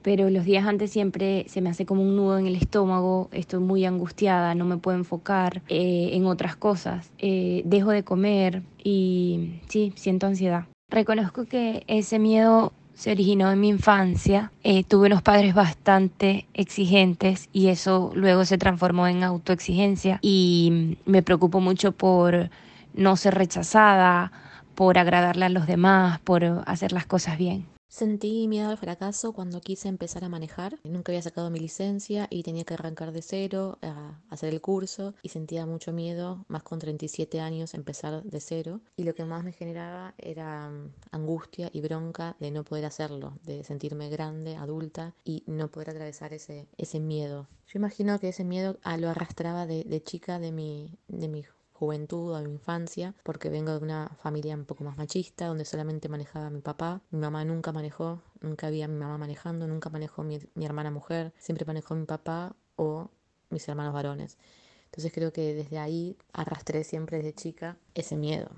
pero 0.00 0.30
los 0.30 0.44
días 0.44 0.64
antes 0.64 0.92
siempre 0.92 1.44
se 1.48 1.60
me 1.60 1.70
hace 1.70 1.84
como 1.84 2.02
un 2.02 2.14
nudo 2.14 2.38
en 2.38 2.46
el 2.46 2.54
estómago, 2.54 3.28
estoy 3.32 3.58
muy 3.58 3.84
angustiada, 3.84 4.54
no 4.54 4.64
me 4.64 4.76
puedo 4.76 4.96
enfocar 4.96 5.62
eh, 5.68 6.10
en 6.12 6.24
otras 6.26 6.54
cosas, 6.54 7.10
eh, 7.18 7.62
dejo 7.64 7.90
de 7.90 8.04
comer 8.04 8.62
y 8.84 9.60
sí, 9.68 9.92
siento 9.96 10.28
ansiedad. 10.28 10.66
Reconozco 10.88 11.44
que 11.46 11.82
ese 11.88 12.20
miedo 12.20 12.72
se 12.94 13.10
originó 13.10 13.50
en 13.50 13.58
mi 13.58 13.70
infancia. 13.70 14.52
Eh, 14.62 14.84
tuve 14.84 15.08
unos 15.08 15.22
padres 15.22 15.52
bastante 15.52 16.46
exigentes 16.54 17.48
y 17.52 17.66
eso 17.66 18.12
luego 18.14 18.44
se 18.44 18.56
transformó 18.56 19.08
en 19.08 19.24
autoexigencia 19.24 20.20
y 20.22 20.96
me 21.06 21.24
preocupo 21.24 21.58
mucho 21.58 21.90
por 21.90 22.50
no 22.94 23.16
ser 23.16 23.34
rechazada, 23.34 24.32
por 24.74 24.98
agradarle 24.98 25.44
a 25.44 25.50
los 25.50 25.66
demás, 25.66 26.20
por 26.20 26.44
hacer 26.66 26.92
las 26.92 27.06
cosas 27.06 27.38
bien. 27.38 27.66
Sentí 27.94 28.48
miedo 28.48 28.70
al 28.70 28.76
fracaso 28.76 29.32
cuando 29.32 29.60
quise 29.60 29.86
empezar 29.86 30.24
a 30.24 30.28
manejar. 30.28 30.80
Nunca 30.82 31.12
había 31.12 31.22
sacado 31.22 31.48
mi 31.48 31.60
licencia 31.60 32.26
y 32.28 32.42
tenía 32.42 32.64
que 32.64 32.74
arrancar 32.74 33.12
de 33.12 33.22
cero 33.22 33.78
a 33.82 34.20
hacer 34.30 34.52
el 34.52 34.60
curso 34.60 35.14
y 35.22 35.28
sentía 35.28 35.64
mucho 35.64 35.92
miedo, 35.92 36.44
más 36.48 36.64
con 36.64 36.80
37 36.80 37.40
años, 37.40 37.72
empezar 37.72 38.24
de 38.24 38.40
cero. 38.40 38.80
Y 38.96 39.04
lo 39.04 39.14
que 39.14 39.24
más 39.24 39.44
me 39.44 39.52
generaba 39.52 40.12
era 40.18 40.70
mm, 40.70 40.92
angustia 41.12 41.70
y 41.72 41.82
bronca 41.82 42.34
de 42.40 42.50
no 42.50 42.64
poder 42.64 42.84
hacerlo, 42.84 43.38
de 43.44 43.62
sentirme 43.62 44.08
grande, 44.08 44.56
adulta 44.56 45.14
y 45.22 45.44
no 45.46 45.68
poder 45.68 45.90
atravesar 45.90 46.32
ese, 46.32 46.66
ese 46.76 46.98
miedo. 46.98 47.46
Yo 47.68 47.78
imagino 47.78 48.18
que 48.18 48.30
ese 48.30 48.42
miedo 48.42 48.76
ah, 48.82 48.96
lo 48.96 49.08
arrastraba 49.08 49.66
de, 49.66 49.84
de 49.84 50.02
chica 50.02 50.40
de 50.40 50.50
mi, 50.50 50.98
de 51.06 51.28
mi 51.28 51.44
juventud 51.74 52.34
o 52.34 52.40
mi 52.42 52.52
infancia, 52.52 53.14
porque 53.22 53.50
vengo 53.50 53.72
de 53.72 53.84
una 53.84 54.08
familia 54.22 54.54
un 54.54 54.64
poco 54.64 54.84
más 54.84 54.96
machista, 54.96 55.46
donde 55.46 55.64
solamente 55.64 56.08
manejaba 56.08 56.48
mi 56.48 56.60
papá. 56.60 57.00
Mi 57.10 57.18
mamá 57.18 57.44
nunca 57.44 57.72
manejó, 57.72 58.22
nunca 58.40 58.68
había 58.68 58.88
mi 58.88 58.98
mamá 58.98 59.18
manejando, 59.18 59.66
nunca 59.66 59.90
manejó 59.90 60.22
mi, 60.22 60.38
mi 60.54 60.64
hermana 60.64 60.90
mujer, 60.90 61.32
siempre 61.36 61.66
manejó 61.66 61.94
mi 61.94 62.06
papá 62.06 62.54
o 62.76 63.10
mis 63.50 63.68
hermanos 63.68 63.92
varones. 63.92 64.38
Entonces 64.86 65.12
creo 65.12 65.32
que 65.32 65.54
desde 65.54 65.78
ahí 65.78 66.16
arrastré 66.32 66.84
siempre 66.84 67.18
desde 67.18 67.32
chica 67.34 67.76
ese 67.94 68.16
miedo. 68.16 68.50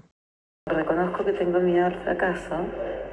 Reconozco 0.67 1.25
que 1.25 1.33
tengo 1.33 1.61
miedo 1.61 1.87
al 1.87 2.03
fracaso 2.03 2.57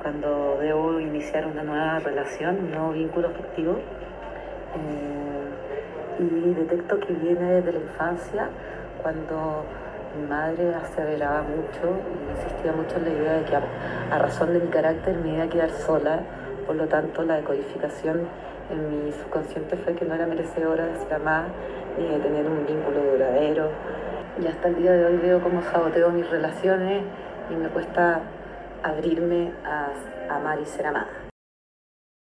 cuando 0.02 0.58
debo 0.60 1.00
iniciar 1.00 1.46
una 1.48 1.64
nueva 1.64 2.00
relación, 2.00 2.58
un 2.58 2.72
nuevo 2.72 2.92
vínculo 2.92 3.30
afectivo. 3.30 3.78
Eh, 4.76 5.34
y 6.20 6.54
detecto 6.54 7.00
que 7.00 7.14
viene 7.14 7.54
desde 7.54 7.74
la 7.74 7.80
infancia 7.80 8.50
cuando 9.02 9.66
mi 10.16 10.28
madre 10.28 10.76
aseveraba 10.76 11.44
mucho 11.44 12.00
y 12.10 12.32
insistía 12.32 12.72
mucho 12.72 12.98
en 12.98 13.04
la 13.06 13.10
idea 13.10 13.34
de 13.34 13.46
que 13.46 13.56
a, 13.56 14.20
razón 14.20 14.54
de 14.54 14.60
mi 14.60 14.68
carácter 14.68 15.16
me 15.18 15.34
iba 15.34 15.44
a 15.44 15.50
quedar 15.50 15.72
sola, 15.72 16.22
por 16.66 16.76
lo 16.76 16.88
tanto 16.88 17.24
la 17.24 17.38
decodificación 17.38 18.28
en 18.70 19.06
mi 19.06 19.12
subconsciente 19.12 19.76
fue 19.78 19.96
que 19.96 20.06
no 20.06 20.16
era 20.16 20.28
merecedora 20.28 20.86
de 20.86 21.00
ser 21.00 21.14
amada 21.16 21.48
ni 21.98 22.08
de 22.08 22.20
tener 22.20 22.46
un 22.46 22.66
vínculo 22.66 23.04
duradero. 23.12 23.70
Y 24.42 24.48
hasta 24.48 24.68
el 24.68 24.76
día 24.76 24.92
de 24.92 25.06
hoy 25.06 25.18
veo 25.18 25.42
cómo 25.42 25.62
saboteo 25.62 26.10
mis 26.10 26.30
relaciones 26.30 27.04
y 27.50 27.56
me 27.56 27.70
cuesta 27.70 28.22
abrirme 28.82 29.52
a 29.66 29.90
amar 30.36 30.60
y 30.60 30.66
ser 30.66 30.88
amada. 30.88 31.10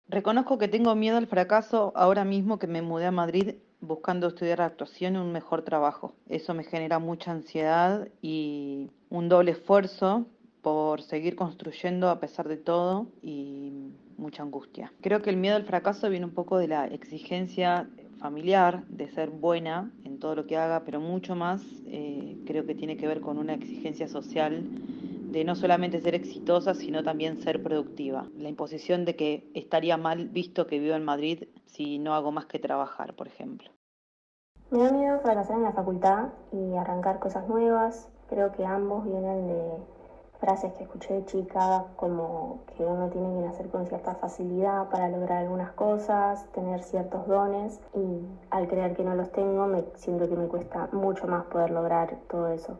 Reconozco 0.07 0.57
que 0.57 0.67
tengo 0.67 0.95
miedo 0.95 1.17
al 1.17 1.27
fracaso 1.27 1.93
ahora 1.95 2.25
mismo 2.25 2.59
que 2.59 2.67
me 2.67 2.81
mudé 2.81 3.05
a 3.05 3.11
Madrid 3.11 3.55
buscando 3.83 4.27
estudiar 4.27 4.61
actuación 4.61 5.15
y 5.15 5.17
un 5.17 5.31
mejor 5.31 5.61
trabajo. 5.63 6.13
Eso 6.29 6.53
me 6.53 6.63
genera 6.63 6.99
mucha 6.99 7.31
ansiedad 7.31 8.07
y 8.21 8.89
un 9.09 9.29
doble 9.29 9.51
esfuerzo 9.51 10.25
por 10.61 11.01
seguir 11.01 11.35
construyendo 11.35 12.09
a 12.09 12.19
pesar 12.19 12.47
de 12.47 12.57
todo 12.57 13.07
y 13.21 13.71
mucha 14.17 14.43
angustia. 14.43 14.93
Creo 15.01 15.21
que 15.21 15.29
el 15.29 15.37
miedo 15.37 15.57
al 15.57 15.65
fracaso 15.65 16.09
viene 16.09 16.25
un 16.25 16.33
poco 16.33 16.57
de 16.57 16.69
la 16.69 16.87
exigencia 16.87 17.89
familiar 18.19 18.85
de 18.87 19.09
ser 19.09 19.29
buena 19.29 19.91
en 20.05 20.17
todo 20.19 20.35
lo 20.35 20.47
que 20.47 20.55
haga, 20.55 20.83
pero 20.85 21.01
mucho 21.01 21.35
más 21.35 21.61
eh, 21.87 22.37
creo 22.45 22.65
que 22.65 22.73
tiene 22.73 22.95
que 22.95 23.05
ver 23.05 23.19
con 23.19 23.37
una 23.37 23.53
exigencia 23.53 24.07
social 24.07 24.63
de 25.33 25.43
no 25.43 25.55
solamente 25.55 25.99
ser 25.99 26.15
exitosa, 26.15 26.73
sino 26.75 27.03
también 27.03 27.41
ser 27.41 27.61
productiva. 27.61 28.29
La 28.37 28.47
imposición 28.47 29.03
de 29.03 29.15
que 29.15 29.43
estaría 29.55 29.97
mal 29.97 30.29
visto 30.29 30.67
que 30.67 30.79
vivo 30.79 30.95
en 30.95 31.03
Madrid 31.03 31.45
si 31.73 31.97
no 31.97 32.13
hago 32.13 32.31
más 32.31 32.45
que 32.45 32.59
trabajar, 32.59 33.15
por 33.15 33.27
ejemplo. 33.27 33.69
Me 34.69 34.79
da 34.83 34.91
miedo 34.91 35.19
fracasar 35.19 35.57
en 35.57 35.63
la 35.63 35.71
facultad 35.71 36.29
y 36.51 36.75
arrancar 36.77 37.19
cosas 37.19 37.47
nuevas. 37.47 38.09
Creo 38.29 38.51
que 38.51 38.65
ambos 38.65 39.03
vienen 39.03 39.47
de 39.47 39.77
frases 40.39 40.73
que 40.73 40.83
escuché 40.83 41.13
de 41.13 41.25
chica, 41.25 41.85
como 41.95 42.61
que 42.75 42.85
uno 42.85 43.09
tiene 43.09 43.33
que 43.33 43.47
nacer 43.47 43.69
con 43.69 43.85
cierta 43.85 44.15
facilidad 44.15 44.89
para 44.89 45.09
lograr 45.09 45.39
algunas 45.39 45.71
cosas, 45.71 46.45
tener 46.51 46.83
ciertos 46.83 47.27
dones 47.27 47.79
y 47.95 48.25
al 48.49 48.67
creer 48.67 48.95
que 48.95 49.03
no 49.03 49.15
los 49.15 49.31
tengo, 49.31 49.67
me 49.67 49.85
siento 49.95 50.27
que 50.27 50.35
me 50.35 50.47
cuesta 50.47 50.89
mucho 50.91 51.27
más 51.27 51.45
poder 51.45 51.71
lograr 51.71 52.17
todo 52.27 52.49
eso. 52.49 52.77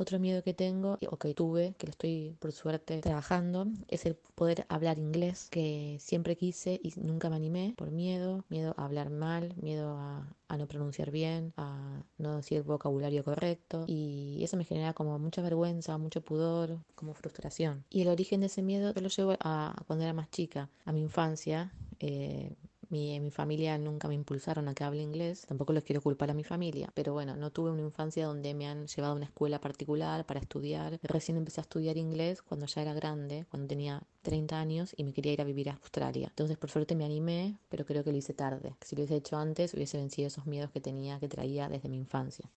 Otro 0.00 0.20
miedo 0.20 0.44
que 0.44 0.54
tengo, 0.54 0.96
o 1.10 1.16
que 1.16 1.34
tuve, 1.34 1.74
que 1.76 1.88
lo 1.88 1.90
estoy 1.90 2.36
por 2.38 2.52
suerte 2.52 3.00
trabajando, 3.00 3.66
es 3.88 4.06
el 4.06 4.14
poder 4.14 4.64
hablar 4.68 4.96
inglés, 5.00 5.48
que 5.50 5.96
siempre 5.98 6.36
quise 6.36 6.78
y 6.80 6.92
nunca 7.00 7.28
me 7.28 7.34
animé 7.34 7.74
por 7.76 7.90
miedo, 7.90 8.44
miedo 8.48 8.74
a 8.76 8.84
hablar 8.84 9.10
mal, 9.10 9.56
miedo 9.60 9.96
a, 9.98 10.56
no 10.56 10.68
pronunciar 10.68 11.10
bien, 11.10 11.52
a 11.56 12.04
no 12.16 12.36
decir 12.36 12.58
el 12.58 12.62
vocabulario 12.62 13.24
correcto, 13.24 13.86
y 13.88 14.38
eso 14.44 14.56
me 14.56 14.64
genera 14.64 14.92
como 14.92 15.18
mucha 15.18 15.42
vergüenza, 15.42 15.98
mucho 15.98 16.20
pudor, 16.20 16.78
como 16.94 17.12
frustración. 17.14 17.84
Y 17.90 18.02
el 18.02 18.08
origen 18.08 18.38
de 18.38 18.46
ese 18.46 18.62
miedo 18.62 18.94
yo 18.94 19.00
lo 19.00 19.08
llevo 19.08 19.34
a 19.40 19.82
cuando 19.88 20.04
era 20.04 20.12
más 20.12 20.30
chica, 20.30 20.70
a 20.84 20.92
mi 20.92 21.00
infancia. 21.00 21.72
Eh, 21.98 22.54
mi, 22.90 23.20
mi 23.20 23.30
familia 23.30 23.76
nunca 23.78 24.08
me 24.08 24.14
impulsaron 24.14 24.68
a 24.68 24.74
que 24.74 24.84
hable 24.84 25.02
inglés, 25.02 25.46
tampoco 25.46 25.72
les 25.72 25.84
quiero 25.84 26.00
culpar 26.00 26.30
a 26.30 26.34
mi 26.34 26.44
familia, 26.44 26.90
pero 26.94 27.12
bueno, 27.12 27.36
no 27.36 27.50
tuve 27.50 27.70
una 27.70 27.82
infancia 27.82 28.26
donde 28.26 28.54
me 28.54 28.66
han 28.66 28.86
llevado 28.86 29.12
a 29.12 29.16
una 29.16 29.26
escuela 29.26 29.60
particular 29.60 30.24
para 30.26 30.40
estudiar. 30.40 30.98
Recién 31.02 31.36
empecé 31.36 31.60
a 31.60 31.62
estudiar 31.62 31.96
inglés 31.96 32.42
cuando 32.42 32.66
ya 32.66 32.82
era 32.82 32.94
grande, 32.94 33.46
cuando 33.50 33.68
tenía 33.68 34.02
30 34.22 34.58
años 34.58 34.94
y 34.96 35.04
me 35.04 35.12
quería 35.12 35.32
ir 35.32 35.40
a 35.40 35.44
vivir 35.44 35.70
a 35.70 35.74
Australia. 35.74 36.28
Entonces 36.28 36.56
por 36.56 36.70
suerte 36.70 36.94
me 36.94 37.04
animé, 37.04 37.58
pero 37.68 37.84
creo 37.84 38.04
que 38.04 38.12
lo 38.12 38.18
hice 38.18 38.34
tarde. 38.34 38.74
Si 38.80 38.96
lo 38.96 39.00
hubiese 39.02 39.16
hecho 39.16 39.36
antes, 39.36 39.74
hubiese 39.74 39.98
vencido 39.98 40.28
esos 40.28 40.46
miedos 40.46 40.70
que 40.70 40.80
tenía, 40.80 41.18
que 41.20 41.28
traía 41.28 41.68
desde 41.68 41.88
mi 41.88 41.96
infancia. 41.96 42.50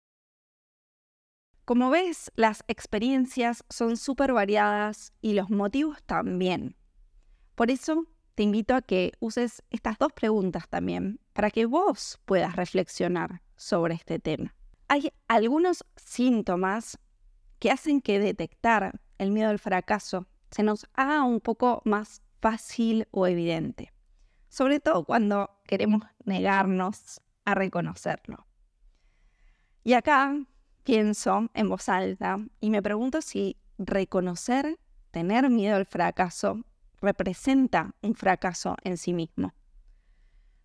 Como 1.66 1.90
ves, 1.90 2.32
las 2.36 2.64
experiencias 2.68 3.64
son 3.70 3.96
súper 3.96 4.34
variadas 4.34 5.14
y 5.22 5.34
los 5.34 5.50
motivos 5.50 6.02
también. 6.04 6.76
Por 7.56 7.70
eso 7.70 8.08
te 8.36 8.44
invito 8.44 8.76
a 8.76 8.82
que 8.82 9.14
uses 9.20 9.64
estas 9.70 9.98
dos 9.98 10.14
preguntas 10.14 10.68
también 10.70 11.20
para 11.34 11.52
que 11.52 11.66
vos 11.66 12.20
puedas 12.26 12.56
reflexionar 12.56 13.42
sobre 13.56 13.96
este 13.96 14.20
tema. 14.20 14.56
Hay 14.88 15.12
algunos 15.28 15.86
síntomas 15.96 16.98
que 17.60 17.72
hacen 17.72 18.02
que 18.02 18.20
detectar 18.20 19.00
el 19.18 19.32
miedo 19.32 19.50
al 19.50 19.60
fracaso 19.60 20.28
se 20.52 20.64
nos 20.64 20.88
haga 20.94 21.24
un 21.24 21.40
poco 21.40 21.82
más 21.86 22.22
fácil 22.42 23.08
o 23.12 23.26
evidente, 23.28 23.94
sobre 24.50 24.80
todo 24.80 25.06
cuando 25.06 25.62
queremos 25.66 26.02
negarnos 26.26 27.22
a 27.46 27.56
reconocerlo. 27.56 28.46
Y 29.84 29.94
acá 29.94 30.36
pienso 30.84 31.50
en 31.54 31.70
voz 31.70 31.88
alta 31.90 32.38
y 32.60 32.70
me 32.70 32.82
pregunto 32.82 33.22
si 33.22 33.58
reconocer, 33.78 34.78
tener 35.12 35.50
miedo 35.50 35.76
al 35.76 35.86
fracaso, 35.86 36.66
representa 37.02 37.96
un 38.02 38.16
fracaso 38.16 38.76
en 38.84 38.98
sí 38.98 39.14
mismo. 39.14 39.54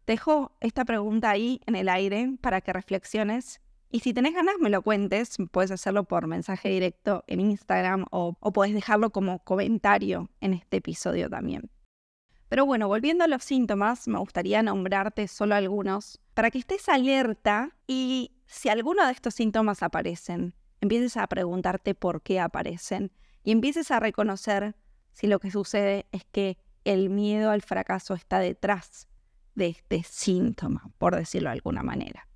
Dejo 0.06 0.56
esta 0.60 0.84
pregunta 0.84 1.30
ahí 1.30 1.60
en 1.66 1.74
el 1.74 1.88
aire 1.88 2.36
para 2.40 2.60
que 2.60 2.72
reflexiones 2.72 3.60
y 3.90 4.00
si 4.00 4.12
tenés 4.12 4.34
ganas 4.34 4.56
me 4.60 4.70
lo 4.70 4.82
cuentes, 4.82 5.36
puedes 5.50 5.70
hacerlo 5.70 6.04
por 6.04 6.26
mensaje 6.26 6.68
directo 6.68 7.24
en 7.26 7.40
Instagram 7.40 8.06
o, 8.10 8.36
o 8.40 8.52
puedes 8.52 8.74
dejarlo 8.74 9.10
como 9.10 9.42
comentario 9.44 10.30
en 10.40 10.54
este 10.54 10.78
episodio 10.78 11.30
también. 11.30 11.70
Pero 12.48 12.66
bueno, 12.66 12.88
volviendo 12.88 13.24
a 13.24 13.28
los 13.28 13.42
síntomas, 13.42 14.06
me 14.06 14.18
gustaría 14.18 14.62
nombrarte 14.62 15.26
solo 15.26 15.54
algunos 15.54 16.20
para 16.34 16.50
que 16.50 16.58
estés 16.58 16.88
alerta 16.88 17.76
y 17.86 18.36
si 18.46 18.68
alguno 18.68 19.04
de 19.06 19.12
estos 19.12 19.34
síntomas 19.34 19.82
aparecen, 19.82 20.54
empieces 20.80 21.16
a 21.16 21.26
preguntarte 21.26 21.94
por 21.94 22.22
qué 22.22 22.38
aparecen 22.38 23.12
y 23.42 23.50
empieces 23.50 23.90
a 23.90 23.98
reconocer 23.98 24.76
si 25.16 25.28
lo 25.28 25.40
que 25.40 25.50
sucede 25.50 26.04
es 26.12 26.26
que 26.26 26.58
el 26.84 27.08
miedo 27.08 27.50
al 27.50 27.62
fracaso 27.62 28.12
está 28.12 28.38
detrás 28.38 29.08
de 29.54 29.68
este 29.68 30.02
síntoma, 30.02 30.90
por 30.98 31.16
decirlo 31.16 31.48
de 31.48 31.54
alguna 31.54 31.82
manera. 31.82 32.28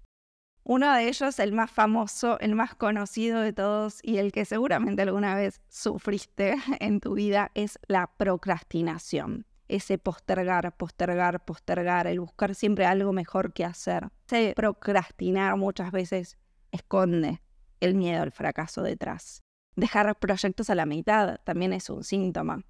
Uno 0.64 0.90
de 0.95 1.09
ellos, 1.09 1.38
el 1.40 1.53
más 1.53 1.71
famoso, 1.71 2.40
el 2.40 2.55
más 2.55 2.75
conocido 2.75 3.40
de 3.40 3.53
todos 3.53 4.01
y 4.03 4.16
el 4.16 4.33
que 4.33 4.47
seguramente 4.47 5.03
alguna 5.03 5.35
vez 5.35 5.61
sufriste 5.69 6.57
en 6.81 7.01
tu 7.01 7.14
vida 7.14 7.51
es 7.55 7.79
la 7.87 8.07
procrastinación. 8.16 9.45
Ese 9.69 9.99
postergar, 9.99 10.75
postergar, 10.75 11.45
postergar, 11.45 12.07
el 12.07 12.21
buscar 12.21 12.55
siempre 12.55 12.87
algo 12.87 13.12
mejor 13.12 13.53
que 13.53 13.66
hacer. 13.66 14.09
Ese 14.27 14.55
procrastinar 14.57 15.55
muchas 15.59 15.93
veces 15.93 16.38
esconde 16.73 17.43
el 17.81 17.95
miedo 17.95 18.23
al 18.23 18.33
fracaso 18.33 18.83
detrás. 18.83 19.43
Dejar 19.77 20.19
proyectos 20.19 20.71
a 20.71 20.75
la 20.75 20.87
mitad 20.87 21.40
también 21.45 21.75
es 21.75 21.90
un 21.90 22.05
síntoma 22.05 22.64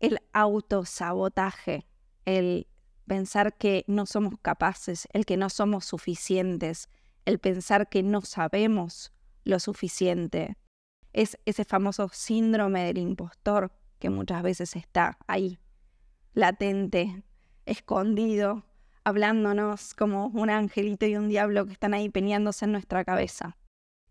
el 0.00 0.20
autosabotaje, 0.32 1.86
el 2.24 2.66
pensar 3.06 3.56
que 3.56 3.84
no 3.88 4.06
somos 4.06 4.34
capaces, 4.40 5.08
el 5.12 5.24
que 5.24 5.36
no 5.36 5.50
somos 5.50 5.84
suficientes, 5.86 6.88
el 7.24 7.38
pensar 7.38 7.88
que 7.88 8.02
no 8.02 8.20
sabemos 8.20 9.12
lo 9.44 9.58
suficiente. 9.58 10.56
Es 11.12 11.38
ese 11.46 11.64
famoso 11.64 12.08
síndrome 12.12 12.84
del 12.84 12.98
impostor 12.98 13.72
que 13.98 14.10
muchas 14.10 14.42
veces 14.42 14.76
está 14.76 15.18
ahí, 15.26 15.58
latente, 16.34 17.24
escondido, 17.66 18.64
hablándonos 19.04 19.94
como 19.94 20.26
un 20.26 20.50
angelito 20.50 21.06
y 21.06 21.16
un 21.16 21.28
diablo 21.28 21.66
que 21.66 21.72
están 21.72 21.94
ahí 21.94 22.08
peñándose 22.10 22.66
en 22.66 22.72
nuestra 22.72 23.04
cabeza. 23.04 23.56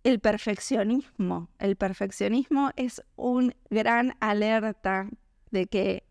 El 0.04 0.20
perfeccionismo. 0.20 1.50
El 1.60 1.76
perfeccionismo 1.76 2.72
es 2.76 3.04
un 3.16 3.54
gran 3.70 4.16
alerta 4.20 5.10
de 5.52 5.68
que 5.68 6.04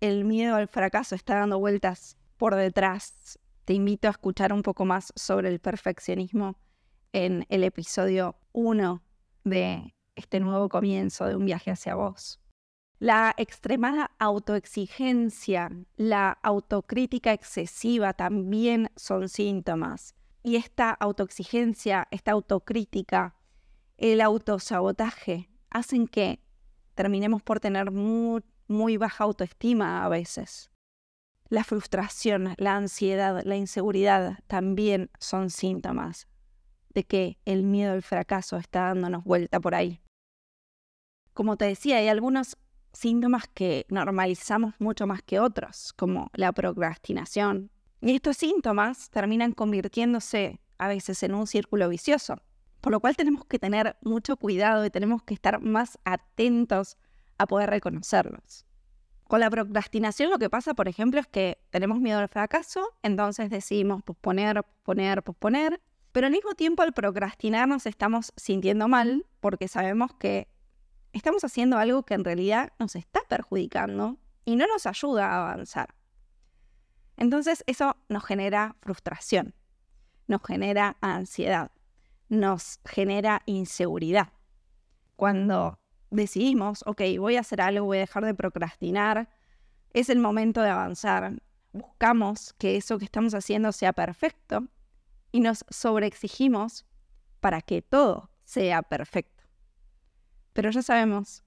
el 0.00 0.24
miedo 0.24 0.54
al 0.54 0.68
fracaso 0.68 1.14
está 1.14 1.36
dando 1.36 1.58
vueltas 1.58 2.16
por 2.36 2.54
detrás. 2.54 3.38
Te 3.64 3.74
invito 3.74 4.08
a 4.08 4.12
escuchar 4.12 4.52
un 4.52 4.62
poco 4.62 4.84
más 4.84 5.12
sobre 5.16 5.48
el 5.48 5.60
perfeccionismo 5.60 6.58
en 7.12 7.46
el 7.48 7.64
episodio 7.64 8.36
1 8.52 9.02
de 9.44 9.94
este 10.14 10.40
nuevo 10.40 10.68
comienzo 10.68 11.26
de 11.26 11.36
un 11.36 11.44
viaje 11.44 11.70
hacia 11.70 11.94
vos. 11.94 12.40
La 13.00 13.32
extremada 13.36 14.10
autoexigencia, 14.18 15.70
la 15.96 16.32
autocrítica 16.42 17.32
excesiva 17.32 18.12
también 18.12 18.90
son 18.96 19.28
síntomas. 19.28 20.16
Y 20.42 20.56
esta 20.56 20.90
autoexigencia, 20.90 22.08
esta 22.10 22.32
autocrítica, 22.32 23.36
el 23.98 24.20
autosabotaje, 24.20 25.48
hacen 25.70 26.08
que 26.08 26.42
terminemos 26.94 27.42
por 27.42 27.60
tener 27.60 27.92
muy, 27.92 28.42
muy 28.68 28.96
baja 28.96 29.24
autoestima 29.24 30.04
a 30.04 30.08
veces. 30.08 30.70
La 31.48 31.64
frustración, 31.64 32.54
la 32.58 32.76
ansiedad, 32.76 33.42
la 33.44 33.56
inseguridad 33.56 34.38
también 34.46 35.10
son 35.18 35.50
síntomas 35.50 36.28
de 36.90 37.04
que 37.04 37.38
el 37.44 37.62
miedo 37.62 37.92
al 37.92 38.02
fracaso 38.02 38.56
está 38.56 38.88
dándonos 38.88 39.24
vuelta 39.24 39.58
por 39.60 39.74
ahí. 39.74 40.00
Como 41.32 41.56
te 41.56 41.64
decía, 41.64 41.96
hay 41.96 42.08
algunos 42.08 42.56
síntomas 42.92 43.44
que 43.54 43.86
normalizamos 43.88 44.74
mucho 44.78 45.06
más 45.06 45.22
que 45.22 45.40
otros, 45.40 45.92
como 45.94 46.30
la 46.34 46.52
procrastinación. 46.52 47.70
Y 48.00 48.14
estos 48.14 48.36
síntomas 48.36 49.10
terminan 49.10 49.52
convirtiéndose 49.52 50.60
a 50.78 50.88
veces 50.88 51.22
en 51.22 51.34
un 51.34 51.46
círculo 51.46 51.88
vicioso, 51.88 52.42
por 52.80 52.92
lo 52.92 53.00
cual 53.00 53.16
tenemos 53.16 53.44
que 53.44 53.58
tener 53.58 53.96
mucho 54.02 54.36
cuidado 54.36 54.84
y 54.84 54.90
tenemos 54.90 55.22
que 55.22 55.34
estar 55.34 55.60
más 55.60 55.98
atentos 56.04 56.96
a 57.38 57.46
poder 57.46 57.70
reconocerlos. 57.70 58.66
Con 59.28 59.40
la 59.40 59.50
procrastinación 59.50 60.30
lo 60.30 60.38
que 60.38 60.48
pasa, 60.48 60.74
por 60.74 60.88
ejemplo, 60.88 61.20
es 61.20 61.26
que 61.26 61.58
tenemos 61.70 62.00
miedo 62.00 62.18
al 62.18 62.28
fracaso, 62.28 62.94
entonces 63.02 63.50
decidimos 63.50 64.02
posponer, 64.02 64.62
posponer, 64.62 65.22
posponer, 65.22 65.80
pero 66.12 66.26
al 66.26 66.32
mismo 66.32 66.54
tiempo 66.54 66.82
al 66.82 66.94
procrastinar 66.94 67.68
nos 67.68 67.86
estamos 67.86 68.32
sintiendo 68.36 68.88
mal 68.88 69.26
porque 69.40 69.68
sabemos 69.68 70.14
que 70.14 70.48
estamos 71.12 71.44
haciendo 71.44 71.78
algo 71.78 72.04
que 72.04 72.14
en 72.14 72.24
realidad 72.24 72.72
nos 72.78 72.96
está 72.96 73.20
perjudicando 73.28 74.16
y 74.44 74.56
no 74.56 74.66
nos 74.66 74.86
ayuda 74.86 75.30
a 75.30 75.50
avanzar. 75.50 75.94
Entonces 77.18 77.64
eso 77.66 77.96
nos 78.08 78.24
genera 78.24 78.76
frustración, 78.80 79.54
nos 80.26 80.40
genera 80.42 80.96
ansiedad, 81.00 81.70
nos 82.28 82.80
genera 82.84 83.42
inseguridad. 83.44 84.32
Cuando 85.16 85.78
decidimos, 86.10 86.82
ok, 86.86 87.02
voy 87.18 87.36
a 87.36 87.40
hacer 87.40 87.60
algo, 87.60 87.86
voy 87.86 87.98
a 87.98 88.00
dejar 88.00 88.24
de 88.24 88.34
procrastinar, 88.34 89.28
es 89.92 90.08
el 90.08 90.18
momento 90.18 90.62
de 90.62 90.70
avanzar. 90.70 91.32
Buscamos 91.72 92.54
que 92.54 92.76
eso 92.76 92.98
que 92.98 93.04
estamos 93.04 93.34
haciendo 93.34 93.72
sea 93.72 93.92
perfecto 93.92 94.66
y 95.32 95.40
nos 95.40 95.64
sobreexigimos 95.68 96.86
para 97.40 97.60
que 97.62 97.82
todo 97.82 98.30
sea 98.44 98.82
perfecto. 98.82 99.44
Pero 100.52 100.70
ya 100.70 100.82
sabemos 100.82 101.44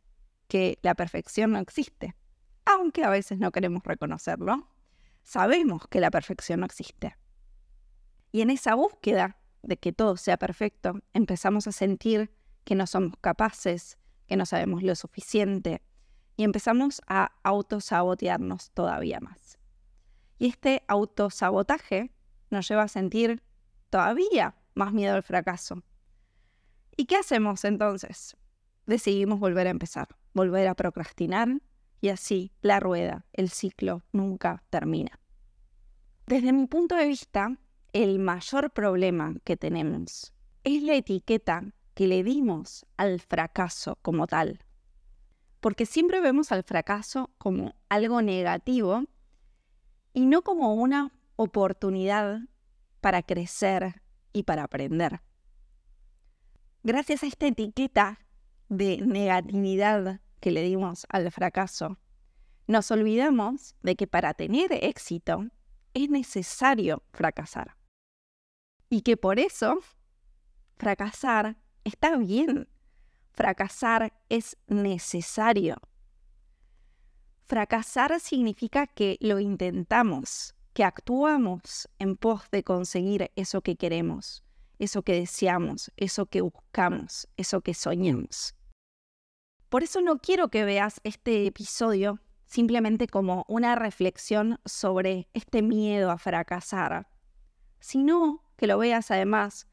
que 0.48 0.80
la 0.84 0.96
perfección 0.96 1.52
no 1.52 1.60
existe, 1.60 2.16
aunque 2.66 3.04
a 3.04 3.10
veces 3.10 3.40
no 3.40 3.52
queremos 3.52 3.84
reconocerlo. 3.84 4.68
Sabemos 5.24 5.88
que 5.88 6.00
la 6.00 6.12
perfección 6.12 6.62
no 6.62 6.66
existe. 6.66 7.16
Y 8.32 8.42
en 8.42 8.50
esa 8.50 8.76
búsqueda 8.76 9.38
de 9.64 9.78
que 9.78 9.92
todo 9.92 10.18
sea 10.18 10.38
perfecto, 10.38 11.00
empezamos 11.14 11.68
a 11.68 11.72
sentir 11.72 12.32
que 12.64 12.76
no 12.76 12.88
somos 12.88 13.14
capaces, 13.22 13.98
que 14.32 14.38
no 14.38 14.46
sabemos 14.46 14.82
lo 14.82 14.96
suficiente, 14.96 15.82
y 16.38 16.46
empezamos 16.46 17.02
a 17.06 17.34
autosabotearnos 17.44 18.72
todavía 18.72 19.20
más. 19.20 19.60
Y 20.40 20.48
este 20.48 20.86
autosabotaje 20.88 22.14
nos 22.50 22.66
lleva 22.66 22.84
a 22.84 22.88
sentir 22.88 23.44
todavía 23.90 24.56
más 24.74 24.94
miedo 24.94 25.16
al 25.16 25.24
fracaso. 25.24 25.84
¿Y 26.96 27.08
qué 27.08 27.18
hacemos 27.18 27.66
entonces? 27.66 28.38
Decidimos 28.86 29.42
volver 29.42 29.68
a 29.68 29.72
empezar, 29.72 30.08
volver 30.34 30.70
a 30.70 30.76
procrastinar 30.76 31.50
y 32.00 32.08
así 32.08 32.54
la 32.62 32.80
rueda, 32.80 33.26
el 33.34 33.50
ciclo 33.50 34.02
nunca 34.14 34.64
termina. 34.70 35.20
Desde 36.26 36.54
mi 36.54 36.68
punto 36.68 36.96
de 36.96 37.08
vista, 37.08 37.58
el 37.92 38.18
mayor 38.20 38.72
problema 38.72 39.36
que 39.44 39.58
tenemos 39.58 40.34
es 40.64 40.84
la 40.84 40.94
etiqueta 40.94 41.74
que 41.94 42.08
le 42.08 42.24
dimos 42.24 42.86
al 42.98 43.20
fracaso 43.20 43.98
como 44.02 44.28
tal. 44.28 44.60
Porque 45.60 45.86
siempre 45.86 46.22
vemos 46.22 46.52
al 46.52 46.64
fracaso 46.64 47.32
como 47.38 47.76
algo 47.90 48.22
negativo 48.22 49.04
y 50.14 50.26
no 50.26 50.42
como 50.42 50.74
una 50.74 51.14
oportunidad 51.36 52.42
para 53.00 53.24
crecer 53.24 54.02
y 54.34 54.44
para 54.44 54.64
aprender. 54.64 55.22
Gracias 56.84 57.24
a 57.24 57.28
esta 57.28 57.48
etiqueta 57.48 58.20
de 58.70 58.98
negatividad 58.98 60.22
que 60.40 60.52
le 60.52 60.64
dimos 60.64 61.06
al 61.10 61.32
fracaso, 61.32 62.00
nos 62.68 62.90
olvidamos 62.90 63.76
de 63.84 63.96
que 63.96 64.08
para 64.08 64.34
tener 64.34 64.72
éxito 64.72 65.46
es 65.94 66.10
necesario 66.10 67.04
fracasar. 67.12 67.76
Y 68.90 69.02
que 69.02 69.18
por 69.18 69.40
eso 69.40 69.80
fracasar 70.78 71.58
está 71.84 72.18
bien. 72.18 72.68
Fracasar 73.34 74.14
es 74.30 74.58
necesario. 74.68 75.78
Fracasar 77.46 78.20
significa 78.20 78.88
que 78.88 79.18
lo 79.20 79.40
intentamos, 79.40 80.56
que 80.74 80.84
actuamos 80.84 81.90
en 82.00 82.16
pos 82.16 82.44
de 82.52 82.64
conseguir 82.64 83.32
eso 83.36 83.62
que 83.62 83.76
queremos, 83.76 84.44
eso 84.80 85.02
que 85.02 85.14
deseamos, 85.14 85.92
eso 85.98 86.26
que 86.26 86.42
buscamos, 86.42 87.28
eso 87.38 87.62
que 87.62 87.74
soñamos. 87.74 88.56
Por 89.70 89.84
eso 89.84 90.02
no 90.02 90.20
quiero 90.20 90.50
que 90.50 90.66
veas 90.66 91.00
este 91.04 91.46
episodio 91.46 92.20
simplemente 92.46 93.08
como 93.08 93.46
una 93.48 93.76
reflexión 93.76 94.60
sobre 94.66 95.30
este 95.34 95.62
miedo 95.62 96.12
a 96.12 96.18
fracasar, 96.18 97.08
sino 97.80 98.44
que 98.58 98.68
lo 98.68 98.78
veas 98.78 99.10
además 99.10 99.68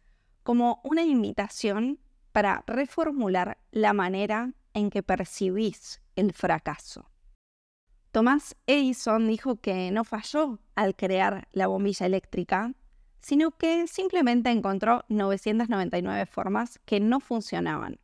como 0.48 0.80
una 0.82 1.02
invitación 1.02 1.98
para 2.32 2.64
reformular 2.66 3.58
la 3.70 3.92
manera 3.92 4.54
en 4.72 4.88
que 4.88 5.02
percibís 5.02 6.00
el 6.16 6.32
fracaso. 6.32 7.10
Tomás 8.12 8.56
Edison 8.66 9.28
dijo 9.28 9.56
que 9.56 9.90
no 9.90 10.04
falló 10.04 10.58
al 10.74 10.96
crear 10.96 11.48
la 11.52 11.66
bombilla 11.66 12.06
eléctrica, 12.06 12.72
sino 13.20 13.50
que 13.58 13.86
simplemente 13.88 14.48
encontró 14.48 15.04
999 15.10 16.24
formas 16.24 16.80
que 16.86 16.98
no 16.98 17.20
funcionaban. 17.20 18.00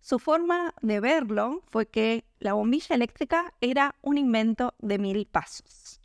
Su 0.00 0.18
forma 0.18 0.74
de 0.80 0.98
verlo 0.98 1.62
fue 1.66 1.88
que 1.88 2.24
la 2.38 2.54
bombilla 2.54 2.94
eléctrica 2.94 3.52
era 3.60 3.96
un 4.00 4.16
invento 4.16 4.72
de 4.78 4.98
mil 4.98 5.26
pasos. 5.26 6.00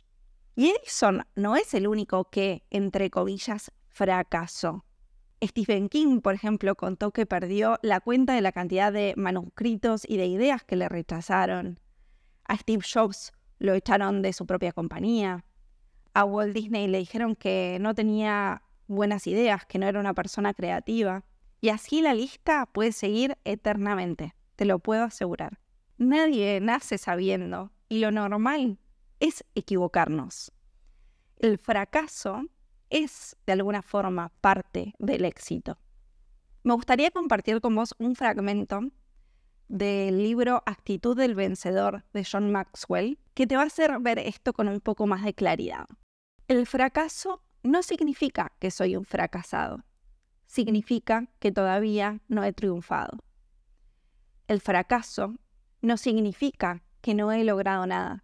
Y 0.54 0.68
Edison 0.68 1.26
no 1.34 1.56
es 1.56 1.72
el 1.72 1.86
único 1.86 2.28
que, 2.28 2.66
entre 2.68 3.08
comillas, 3.08 3.72
fracasó. 3.88 4.84
Stephen 5.46 5.88
King, 5.88 6.20
por 6.20 6.34
ejemplo, 6.34 6.74
contó 6.74 7.10
que 7.10 7.26
perdió 7.26 7.78
la 7.82 8.00
cuenta 8.00 8.34
de 8.34 8.40
la 8.40 8.52
cantidad 8.52 8.92
de 8.92 9.14
manuscritos 9.16 10.04
y 10.08 10.16
de 10.16 10.26
ideas 10.26 10.62
que 10.64 10.76
le 10.76 10.88
rechazaron. 10.88 11.80
A 12.44 12.56
Steve 12.56 12.84
Jobs 12.84 13.32
lo 13.58 13.74
echaron 13.74 14.22
de 14.22 14.32
su 14.32 14.46
propia 14.46 14.72
compañía. 14.72 15.44
A 16.12 16.24
Walt 16.24 16.54
Disney 16.54 16.86
le 16.86 16.98
dijeron 16.98 17.34
que 17.34 17.78
no 17.80 17.94
tenía 17.94 18.62
buenas 18.86 19.26
ideas, 19.26 19.64
que 19.66 19.78
no 19.78 19.86
era 19.86 20.00
una 20.00 20.14
persona 20.14 20.54
creativa. 20.54 21.24
Y 21.60 21.70
así 21.70 22.02
la 22.02 22.14
lista 22.14 22.66
puede 22.66 22.92
seguir 22.92 23.38
eternamente, 23.44 24.34
te 24.56 24.64
lo 24.64 24.78
puedo 24.78 25.04
asegurar. 25.04 25.60
Nadie 25.96 26.60
nace 26.60 26.98
sabiendo 26.98 27.72
y 27.88 27.98
lo 27.98 28.10
normal 28.10 28.78
es 29.20 29.44
equivocarnos. 29.54 30.52
El 31.38 31.58
fracaso 31.58 32.42
es 32.94 33.36
de 33.44 33.52
alguna 33.52 33.82
forma 33.82 34.30
parte 34.40 34.94
del 35.00 35.24
éxito. 35.24 35.78
Me 36.62 36.74
gustaría 36.74 37.10
compartir 37.10 37.60
con 37.60 37.74
vos 37.74 37.92
un 37.98 38.14
fragmento 38.14 38.82
del 39.66 40.22
libro 40.22 40.62
Actitud 40.64 41.16
del 41.16 41.34
Vencedor 41.34 42.04
de 42.12 42.24
John 42.24 42.52
Maxwell, 42.52 43.18
que 43.34 43.48
te 43.48 43.56
va 43.56 43.64
a 43.64 43.66
hacer 43.66 43.98
ver 44.00 44.20
esto 44.20 44.52
con 44.52 44.68
un 44.68 44.78
poco 44.78 45.08
más 45.08 45.24
de 45.24 45.34
claridad. 45.34 45.86
El 46.46 46.68
fracaso 46.68 47.42
no 47.64 47.82
significa 47.82 48.52
que 48.60 48.70
soy 48.70 48.94
un 48.94 49.04
fracasado, 49.04 49.84
significa 50.46 51.28
que 51.40 51.50
todavía 51.50 52.20
no 52.28 52.44
he 52.44 52.52
triunfado. 52.52 53.18
El 54.46 54.60
fracaso 54.60 55.34
no 55.82 55.96
significa 55.96 56.84
que 57.00 57.14
no 57.14 57.32
he 57.32 57.42
logrado 57.42 57.88
nada, 57.88 58.22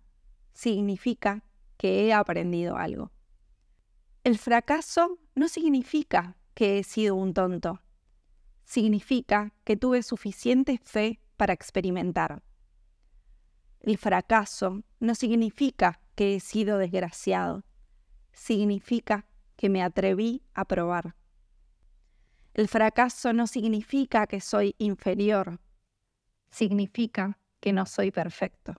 significa 0.53 1.43
que 1.77 2.07
he 2.07 2.13
aprendido 2.13 2.77
algo. 2.77 3.11
El 4.23 4.37
fracaso 4.37 5.19
no 5.35 5.49
significa 5.49 6.37
que 6.53 6.79
he 6.79 6.85
sido 6.85 7.15
un 7.15 7.33
tonto, 7.33 7.81
significa 8.65 9.55
que 9.65 9.79
tuve 9.79 10.03
suficiente 10.03 10.79
fe 10.85 11.23
para 11.39 11.55
experimentar. 11.55 12.43
El 13.81 13.97
fracaso 13.97 14.83
no 14.99 15.15
significa 15.15 16.03
que 16.17 16.35
he 16.35 16.41
sido 16.41 16.77
desgraciado, 16.77 17.65
significa 18.35 19.25
que 19.57 19.71
me 19.71 19.83
atreví 19.83 20.43
a 20.53 20.67
probar. 20.67 21.17
El 22.53 22.69
fracaso 22.69 23.33
no 23.33 23.47
significa 23.47 24.27
que 24.27 24.43
soy 24.43 24.75
inferior, 24.77 25.61
significa 26.51 27.39
que 27.59 27.73
no 27.73 27.87
soy 27.87 28.11
perfecto. 28.11 28.75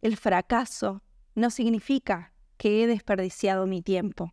El 0.00 0.16
fracaso 0.16 1.04
no 1.36 1.50
significa 1.50 2.31
que 2.62 2.84
he 2.84 2.86
desperdiciado 2.86 3.66
mi 3.66 3.82
tiempo, 3.82 4.32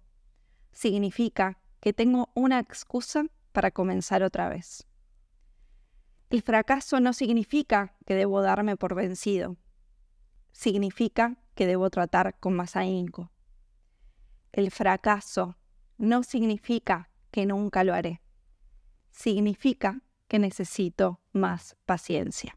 significa 0.72 1.58
que 1.80 1.94
tengo 1.94 2.30
una 2.36 2.60
excusa 2.60 3.26
para 3.54 3.72
comenzar 3.72 4.22
otra 4.22 4.50
vez. 4.50 4.86
El 6.30 6.44
fracaso 6.44 7.00
no 7.00 7.14
significa 7.14 7.98
que 8.06 8.14
debo 8.14 8.44
darme 8.44 8.78
por 8.78 8.94
vencido. 8.94 9.58
Significa 10.52 11.40
que 11.56 11.66
debo 11.66 11.90
tratar 11.90 12.40
con 12.40 12.56
más 12.56 12.76
ahínco. 12.76 13.32
El 14.52 14.70
fracaso 14.70 15.58
no 15.98 16.22
significa 16.22 17.10
que 17.32 17.48
nunca 17.48 17.84
lo 17.84 17.96
haré. 17.96 18.22
Significa 19.10 20.04
que 20.28 20.38
necesito 20.38 21.20
más 21.32 21.78
paciencia. 21.88 22.56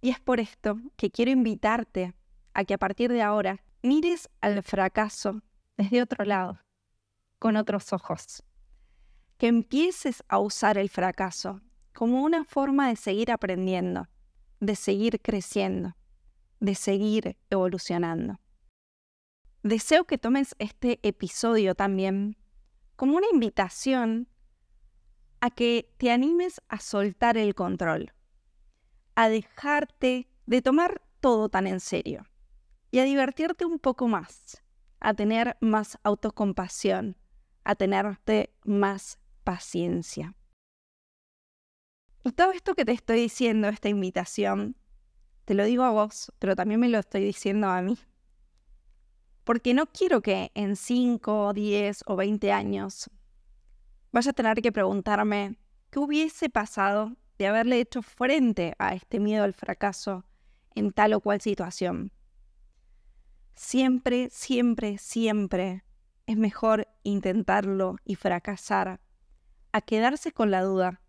Y 0.00 0.10
es 0.10 0.18
por 0.18 0.40
esto 0.40 0.80
que 0.96 1.12
quiero 1.12 1.30
invitarte 1.30 2.14
a 2.52 2.64
que 2.64 2.74
a 2.74 2.78
partir 2.78 3.12
de 3.12 3.22
ahora 3.22 3.62
mires 3.82 4.28
al 4.40 4.62
fracaso 4.62 5.42
desde 5.76 6.02
otro 6.02 6.24
lado, 6.24 6.60
con 7.38 7.56
otros 7.56 7.92
ojos. 7.92 8.42
Que 9.36 9.46
empieces 9.46 10.24
a 10.28 10.38
usar 10.38 10.78
el 10.78 10.88
fracaso 10.88 11.60
como 11.94 12.22
una 12.22 12.44
forma 12.44 12.88
de 12.88 12.96
seguir 12.96 13.30
aprendiendo, 13.30 14.08
de 14.60 14.74
seguir 14.74 15.20
creciendo, 15.20 15.96
de 16.60 16.74
seguir 16.74 17.36
evolucionando. 17.50 18.40
Deseo 19.62 20.04
que 20.04 20.18
tomes 20.18 20.54
este 20.58 20.98
episodio 21.02 21.74
también 21.74 22.36
como 22.96 23.16
una 23.16 23.26
invitación 23.32 24.28
a 25.40 25.50
que 25.50 25.92
te 25.98 26.10
animes 26.10 26.60
a 26.68 26.80
soltar 26.80 27.36
el 27.36 27.54
control, 27.54 28.12
a 29.14 29.28
dejarte 29.28 30.28
de 30.46 30.62
tomar 30.62 31.02
todo 31.20 31.48
tan 31.48 31.68
en 31.68 31.78
serio 31.78 32.26
y 32.90 32.98
a 33.00 33.04
divertirte 33.04 33.64
un 33.64 33.78
poco 33.78 34.08
más, 34.08 34.62
a 35.00 35.14
tener 35.14 35.56
más 35.60 35.98
autocompasión, 36.02 37.16
a 37.64 37.74
tenerte 37.74 38.54
más 38.64 39.18
paciencia. 39.44 40.34
Todo 42.34 42.52
esto 42.52 42.74
que 42.74 42.84
te 42.84 42.92
estoy 42.92 43.20
diciendo, 43.20 43.68
esta 43.68 43.88
invitación, 43.88 44.76
te 45.44 45.54
lo 45.54 45.64
digo 45.64 45.84
a 45.84 45.90
vos, 45.90 46.32
pero 46.38 46.54
también 46.54 46.80
me 46.80 46.88
lo 46.88 46.98
estoy 46.98 47.24
diciendo 47.24 47.68
a 47.68 47.80
mí. 47.80 47.98
Porque 49.44 49.72
no 49.72 49.86
quiero 49.86 50.20
que 50.20 50.50
en 50.54 50.76
5, 50.76 51.54
10 51.54 52.04
o 52.06 52.16
20 52.16 52.52
años 52.52 53.10
vaya 54.12 54.30
a 54.30 54.34
tener 54.34 54.60
que 54.60 54.72
preguntarme 54.72 55.58
qué 55.90 55.98
hubiese 55.98 56.50
pasado 56.50 57.16
de 57.38 57.46
haberle 57.46 57.80
hecho 57.80 58.02
frente 58.02 58.74
a 58.78 58.94
este 58.94 59.20
miedo 59.20 59.44
al 59.44 59.54
fracaso 59.54 60.24
en 60.74 60.92
tal 60.92 61.14
o 61.14 61.20
cual 61.20 61.40
situación. 61.40 62.12
Siempre, 63.58 64.30
siempre, 64.30 64.98
siempre 64.98 65.84
es 66.26 66.36
mejor 66.36 66.86
intentarlo 67.02 67.96
y 68.04 68.14
fracasar 68.14 69.00
a 69.72 69.80
quedarse 69.80 70.30
con 70.30 70.52
la 70.52 70.62
duda 70.62 71.02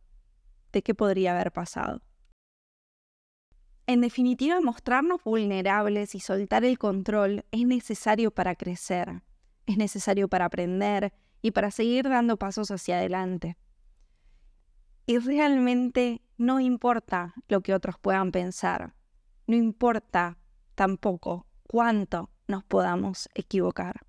de 0.73 0.81
qué 0.81 0.95
podría 0.95 1.35
haber 1.35 1.51
pasado. 1.51 2.01
En 3.85 4.01
definitiva, 4.01 4.59
mostrarnos 4.61 5.23
vulnerables 5.23 6.15
y 6.15 6.19
soltar 6.19 6.65
el 6.65 6.79
control 6.79 7.45
es 7.51 7.67
necesario 7.67 8.31
para 8.31 8.55
crecer, 8.55 9.21
es 9.67 9.77
necesario 9.77 10.27
para 10.27 10.45
aprender 10.45 11.13
y 11.43 11.51
para 11.51 11.69
seguir 11.69 12.09
dando 12.09 12.37
pasos 12.37 12.71
hacia 12.71 12.97
adelante. 12.97 13.57
Y 15.05 15.19
realmente 15.19 16.23
no 16.37 16.59
importa 16.59 17.35
lo 17.47 17.61
que 17.61 17.75
otros 17.75 17.99
puedan 17.99 18.31
pensar, 18.31 18.95
no 19.45 19.55
importa 19.55 20.39
tampoco 20.73 21.45
cuánto 21.67 22.31
nos 22.49 22.63
podamos 22.63 23.29
equivocar. 23.35 24.01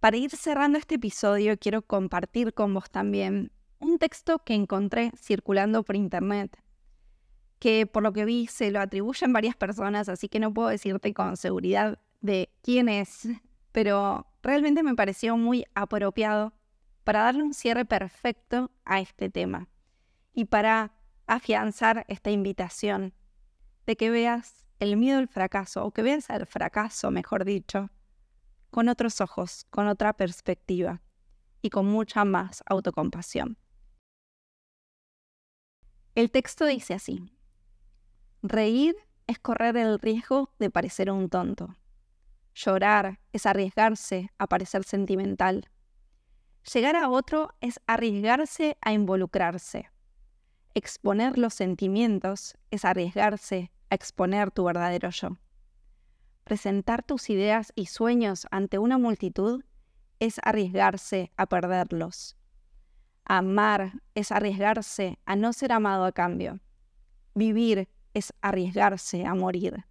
Para 0.00 0.16
ir 0.16 0.30
cerrando 0.30 0.78
este 0.78 0.94
episodio, 0.94 1.58
quiero 1.58 1.82
compartir 1.82 2.54
con 2.54 2.72
vos 2.72 2.90
también 2.90 3.52
un 3.78 3.98
texto 3.98 4.38
que 4.40 4.54
encontré 4.54 5.12
circulando 5.16 5.82
por 5.82 5.96
internet, 5.96 6.56
que 7.58 7.86
por 7.86 8.02
lo 8.02 8.12
que 8.12 8.24
vi 8.24 8.46
se 8.46 8.70
lo 8.70 8.80
atribuyen 8.80 9.32
varias 9.32 9.56
personas, 9.56 10.08
así 10.08 10.28
que 10.28 10.40
no 10.40 10.54
puedo 10.54 10.68
decirte 10.68 11.12
con 11.12 11.36
seguridad 11.36 11.98
de 12.20 12.50
quién 12.62 12.88
es, 12.88 13.28
pero 13.72 14.26
realmente 14.42 14.82
me 14.82 14.94
pareció 14.94 15.36
muy 15.36 15.64
apropiado 15.74 16.54
para 17.04 17.22
darle 17.22 17.42
un 17.42 17.54
cierre 17.54 17.84
perfecto 17.84 18.70
a 18.84 19.00
este 19.00 19.30
tema 19.30 19.68
y 20.32 20.44
para 20.44 20.92
afianzar 21.26 22.04
esta 22.08 22.30
invitación 22.30 23.14
de 23.86 23.96
que 23.96 24.10
veas 24.10 24.67
el 24.78 24.96
miedo 24.96 25.18
al 25.18 25.28
fracaso, 25.28 25.84
o 25.84 25.90
que 25.90 26.02
veas 26.02 26.30
el 26.30 26.46
fracaso, 26.46 27.10
mejor 27.10 27.44
dicho, 27.44 27.90
con 28.70 28.88
otros 28.88 29.20
ojos, 29.20 29.66
con 29.70 29.88
otra 29.88 30.12
perspectiva 30.12 31.02
y 31.62 31.70
con 31.70 31.86
mucha 31.86 32.24
más 32.24 32.62
autocompasión. 32.66 33.58
El 36.14 36.30
texto 36.30 36.66
dice 36.66 36.94
así, 36.94 37.32
reír 38.42 38.96
es 39.26 39.38
correr 39.38 39.76
el 39.76 39.98
riesgo 39.98 40.52
de 40.58 40.70
parecer 40.70 41.10
un 41.10 41.28
tonto. 41.28 41.76
Llorar 42.54 43.20
es 43.32 43.46
arriesgarse 43.46 44.32
a 44.38 44.48
parecer 44.48 44.82
sentimental. 44.84 45.70
Llegar 46.72 46.96
a 46.96 47.08
otro 47.08 47.54
es 47.60 47.80
arriesgarse 47.86 48.76
a 48.80 48.92
involucrarse. 48.92 49.90
Exponer 50.74 51.38
los 51.38 51.54
sentimientos 51.54 52.56
es 52.70 52.84
arriesgarse 52.84 53.70
exponer 53.90 54.50
tu 54.50 54.64
verdadero 54.64 55.10
yo. 55.10 55.36
Presentar 56.44 57.02
tus 57.02 57.28
ideas 57.30 57.72
y 57.74 57.86
sueños 57.86 58.46
ante 58.50 58.78
una 58.78 58.98
multitud 58.98 59.64
es 60.18 60.40
arriesgarse 60.42 61.30
a 61.36 61.46
perderlos. 61.46 62.36
Amar 63.24 64.00
es 64.14 64.32
arriesgarse 64.32 65.18
a 65.26 65.36
no 65.36 65.52
ser 65.52 65.72
amado 65.72 66.04
a 66.04 66.12
cambio. 66.12 66.60
Vivir 67.34 67.88
es 68.14 68.32
arriesgarse 68.40 69.26
a 69.26 69.34
morir. 69.34 69.84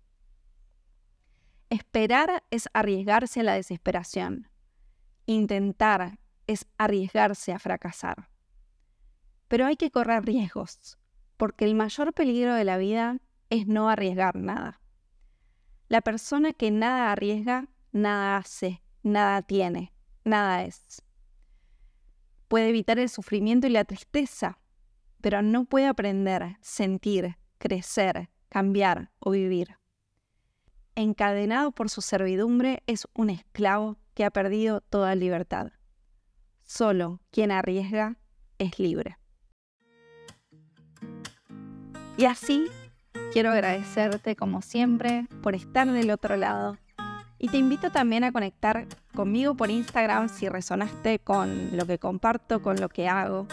Esperar 1.69 2.43
es 2.49 2.67
arriesgarse 2.73 3.41
a 3.41 3.43
la 3.43 3.53
desesperación. 3.53 4.49
Intentar 5.25 6.17
es 6.47 6.65
arriesgarse 6.77 7.53
a 7.53 7.59
fracasar. 7.59 8.29
Pero 9.47 9.65
hay 9.65 9.75
que 9.75 9.91
correr 9.91 10.25
riesgos, 10.25 10.97
porque 11.37 11.65
el 11.65 11.75
mayor 11.75 12.13
peligro 12.13 12.55
de 12.55 12.63
la 12.63 12.77
vida 12.77 13.19
es 13.49 13.67
no 13.67 13.89
arriesgar 13.89 14.35
nada. 14.35 14.81
La 15.87 16.01
persona 16.01 16.53
que 16.53 16.71
nada 16.71 17.11
arriesga, 17.11 17.67
nada 17.91 18.37
hace, 18.37 18.83
nada 19.03 19.41
tiene, 19.41 19.93
nada 20.25 20.63
es. 20.63 21.01
Puede 22.47 22.69
evitar 22.69 22.99
el 22.99 23.09
sufrimiento 23.09 23.67
y 23.67 23.71
la 23.71 23.85
tristeza, 23.85 24.59
pero 25.21 25.41
no 25.41 25.65
puede 25.65 25.87
aprender, 25.87 26.57
sentir, 26.61 27.37
crecer, 27.57 28.29
cambiar 28.49 29.11
o 29.19 29.31
vivir. 29.31 29.77
Encadenado 30.95 31.71
por 31.71 31.89
su 31.89 32.01
servidumbre 32.01 32.83
es 32.87 33.07
un 33.13 33.29
esclavo 33.29 33.97
que 34.13 34.25
ha 34.25 34.31
perdido 34.31 34.81
toda 34.81 35.15
libertad. 35.15 35.71
Solo 36.63 37.21
quien 37.29 37.51
arriesga 37.51 38.17
es 38.57 38.79
libre. 38.79 39.17
Y 42.17 42.25
así 42.25 42.65
quiero 43.33 43.51
agradecerte 43.51 44.35
como 44.35 44.61
siempre 44.61 45.27
por 45.41 45.55
estar 45.55 45.89
del 45.91 46.11
otro 46.11 46.37
lado. 46.37 46.77
Y 47.39 47.49
te 47.49 47.57
invito 47.57 47.91
también 47.91 48.23
a 48.23 48.31
conectar 48.31 48.87
conmigo 49.13 49.55
por 49.55 49.69
Instagram 49.69 50.29
si 50.29 50.49
resonaste 50.49 51.19
con 51.19 51.75
lo 51.77 51.85
que 51.85 51.99
comparto, 51.99 52.61
con 52.61 52.81
lo 52.81 52.89
que 52.89 53.07
hago, 53.07 53.47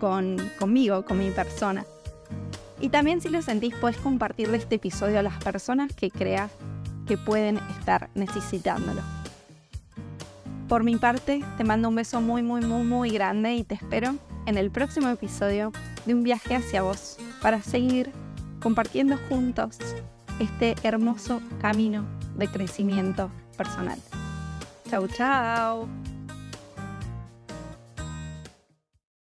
con, 0.00 0.36
conmigo, 0.58 1.04
con 1.04 1.18
mi 1.18 1.30
persona. 1.30 1.84
Y 2.80 2.88
también 2.88 3.20
si 3.20 3.28
lo 3.28 3.42
sentís, 3.42 3.74
puedes 3.74 3.98
compartir 3.98 4.52
este 4.54 4.76
episodio 4.76 5.18
a 5.18 5.22
las 5.22 5.42
personas 5.42 5.94
que 5.94 6.10
creas 6.10 6.50
que 7.06 7.18
pueden 7.18 7.58
estar 7.78 8.08
necesitándolo. 8.14 9.02
Por 10.68 10.84
mi 10.84 10.96
parte, 10.96 11.44
te 11.56 11.64
mando 11.64 11.88
un 11.88 11.96
beso 11.96 12.20
muy, 12.20 12.42
muy, 12.42 12.62
muy, 12.62 12.84
muy 12.84 13.10
grande 13.10 13.54
y 13.54 13.64
te 13.64 13.74
espero 13.74 14.14
en 14.46 14.56
el 14.56 14.70
próximo 14.70 15.08
episodio 15.08 15.72
de 16.06 16.14
un 16.14 16.22
viaje 16.22 16.54
hacia 16.54 16.82
vos 16.82 17.18
para 17.42 17.60
seguir 17.60 18.12
compartiendo 18.60 19.18
juntos 19.28 19.78
este 20.38 20.74
hermoso 20.82 21.40
camino 21.60 22.04
de 22.36 22.48
crecimiento 22.48 23.30
personal. 23.56 23.98
Chau, 24.88 25.06
chau. 25.08 26.09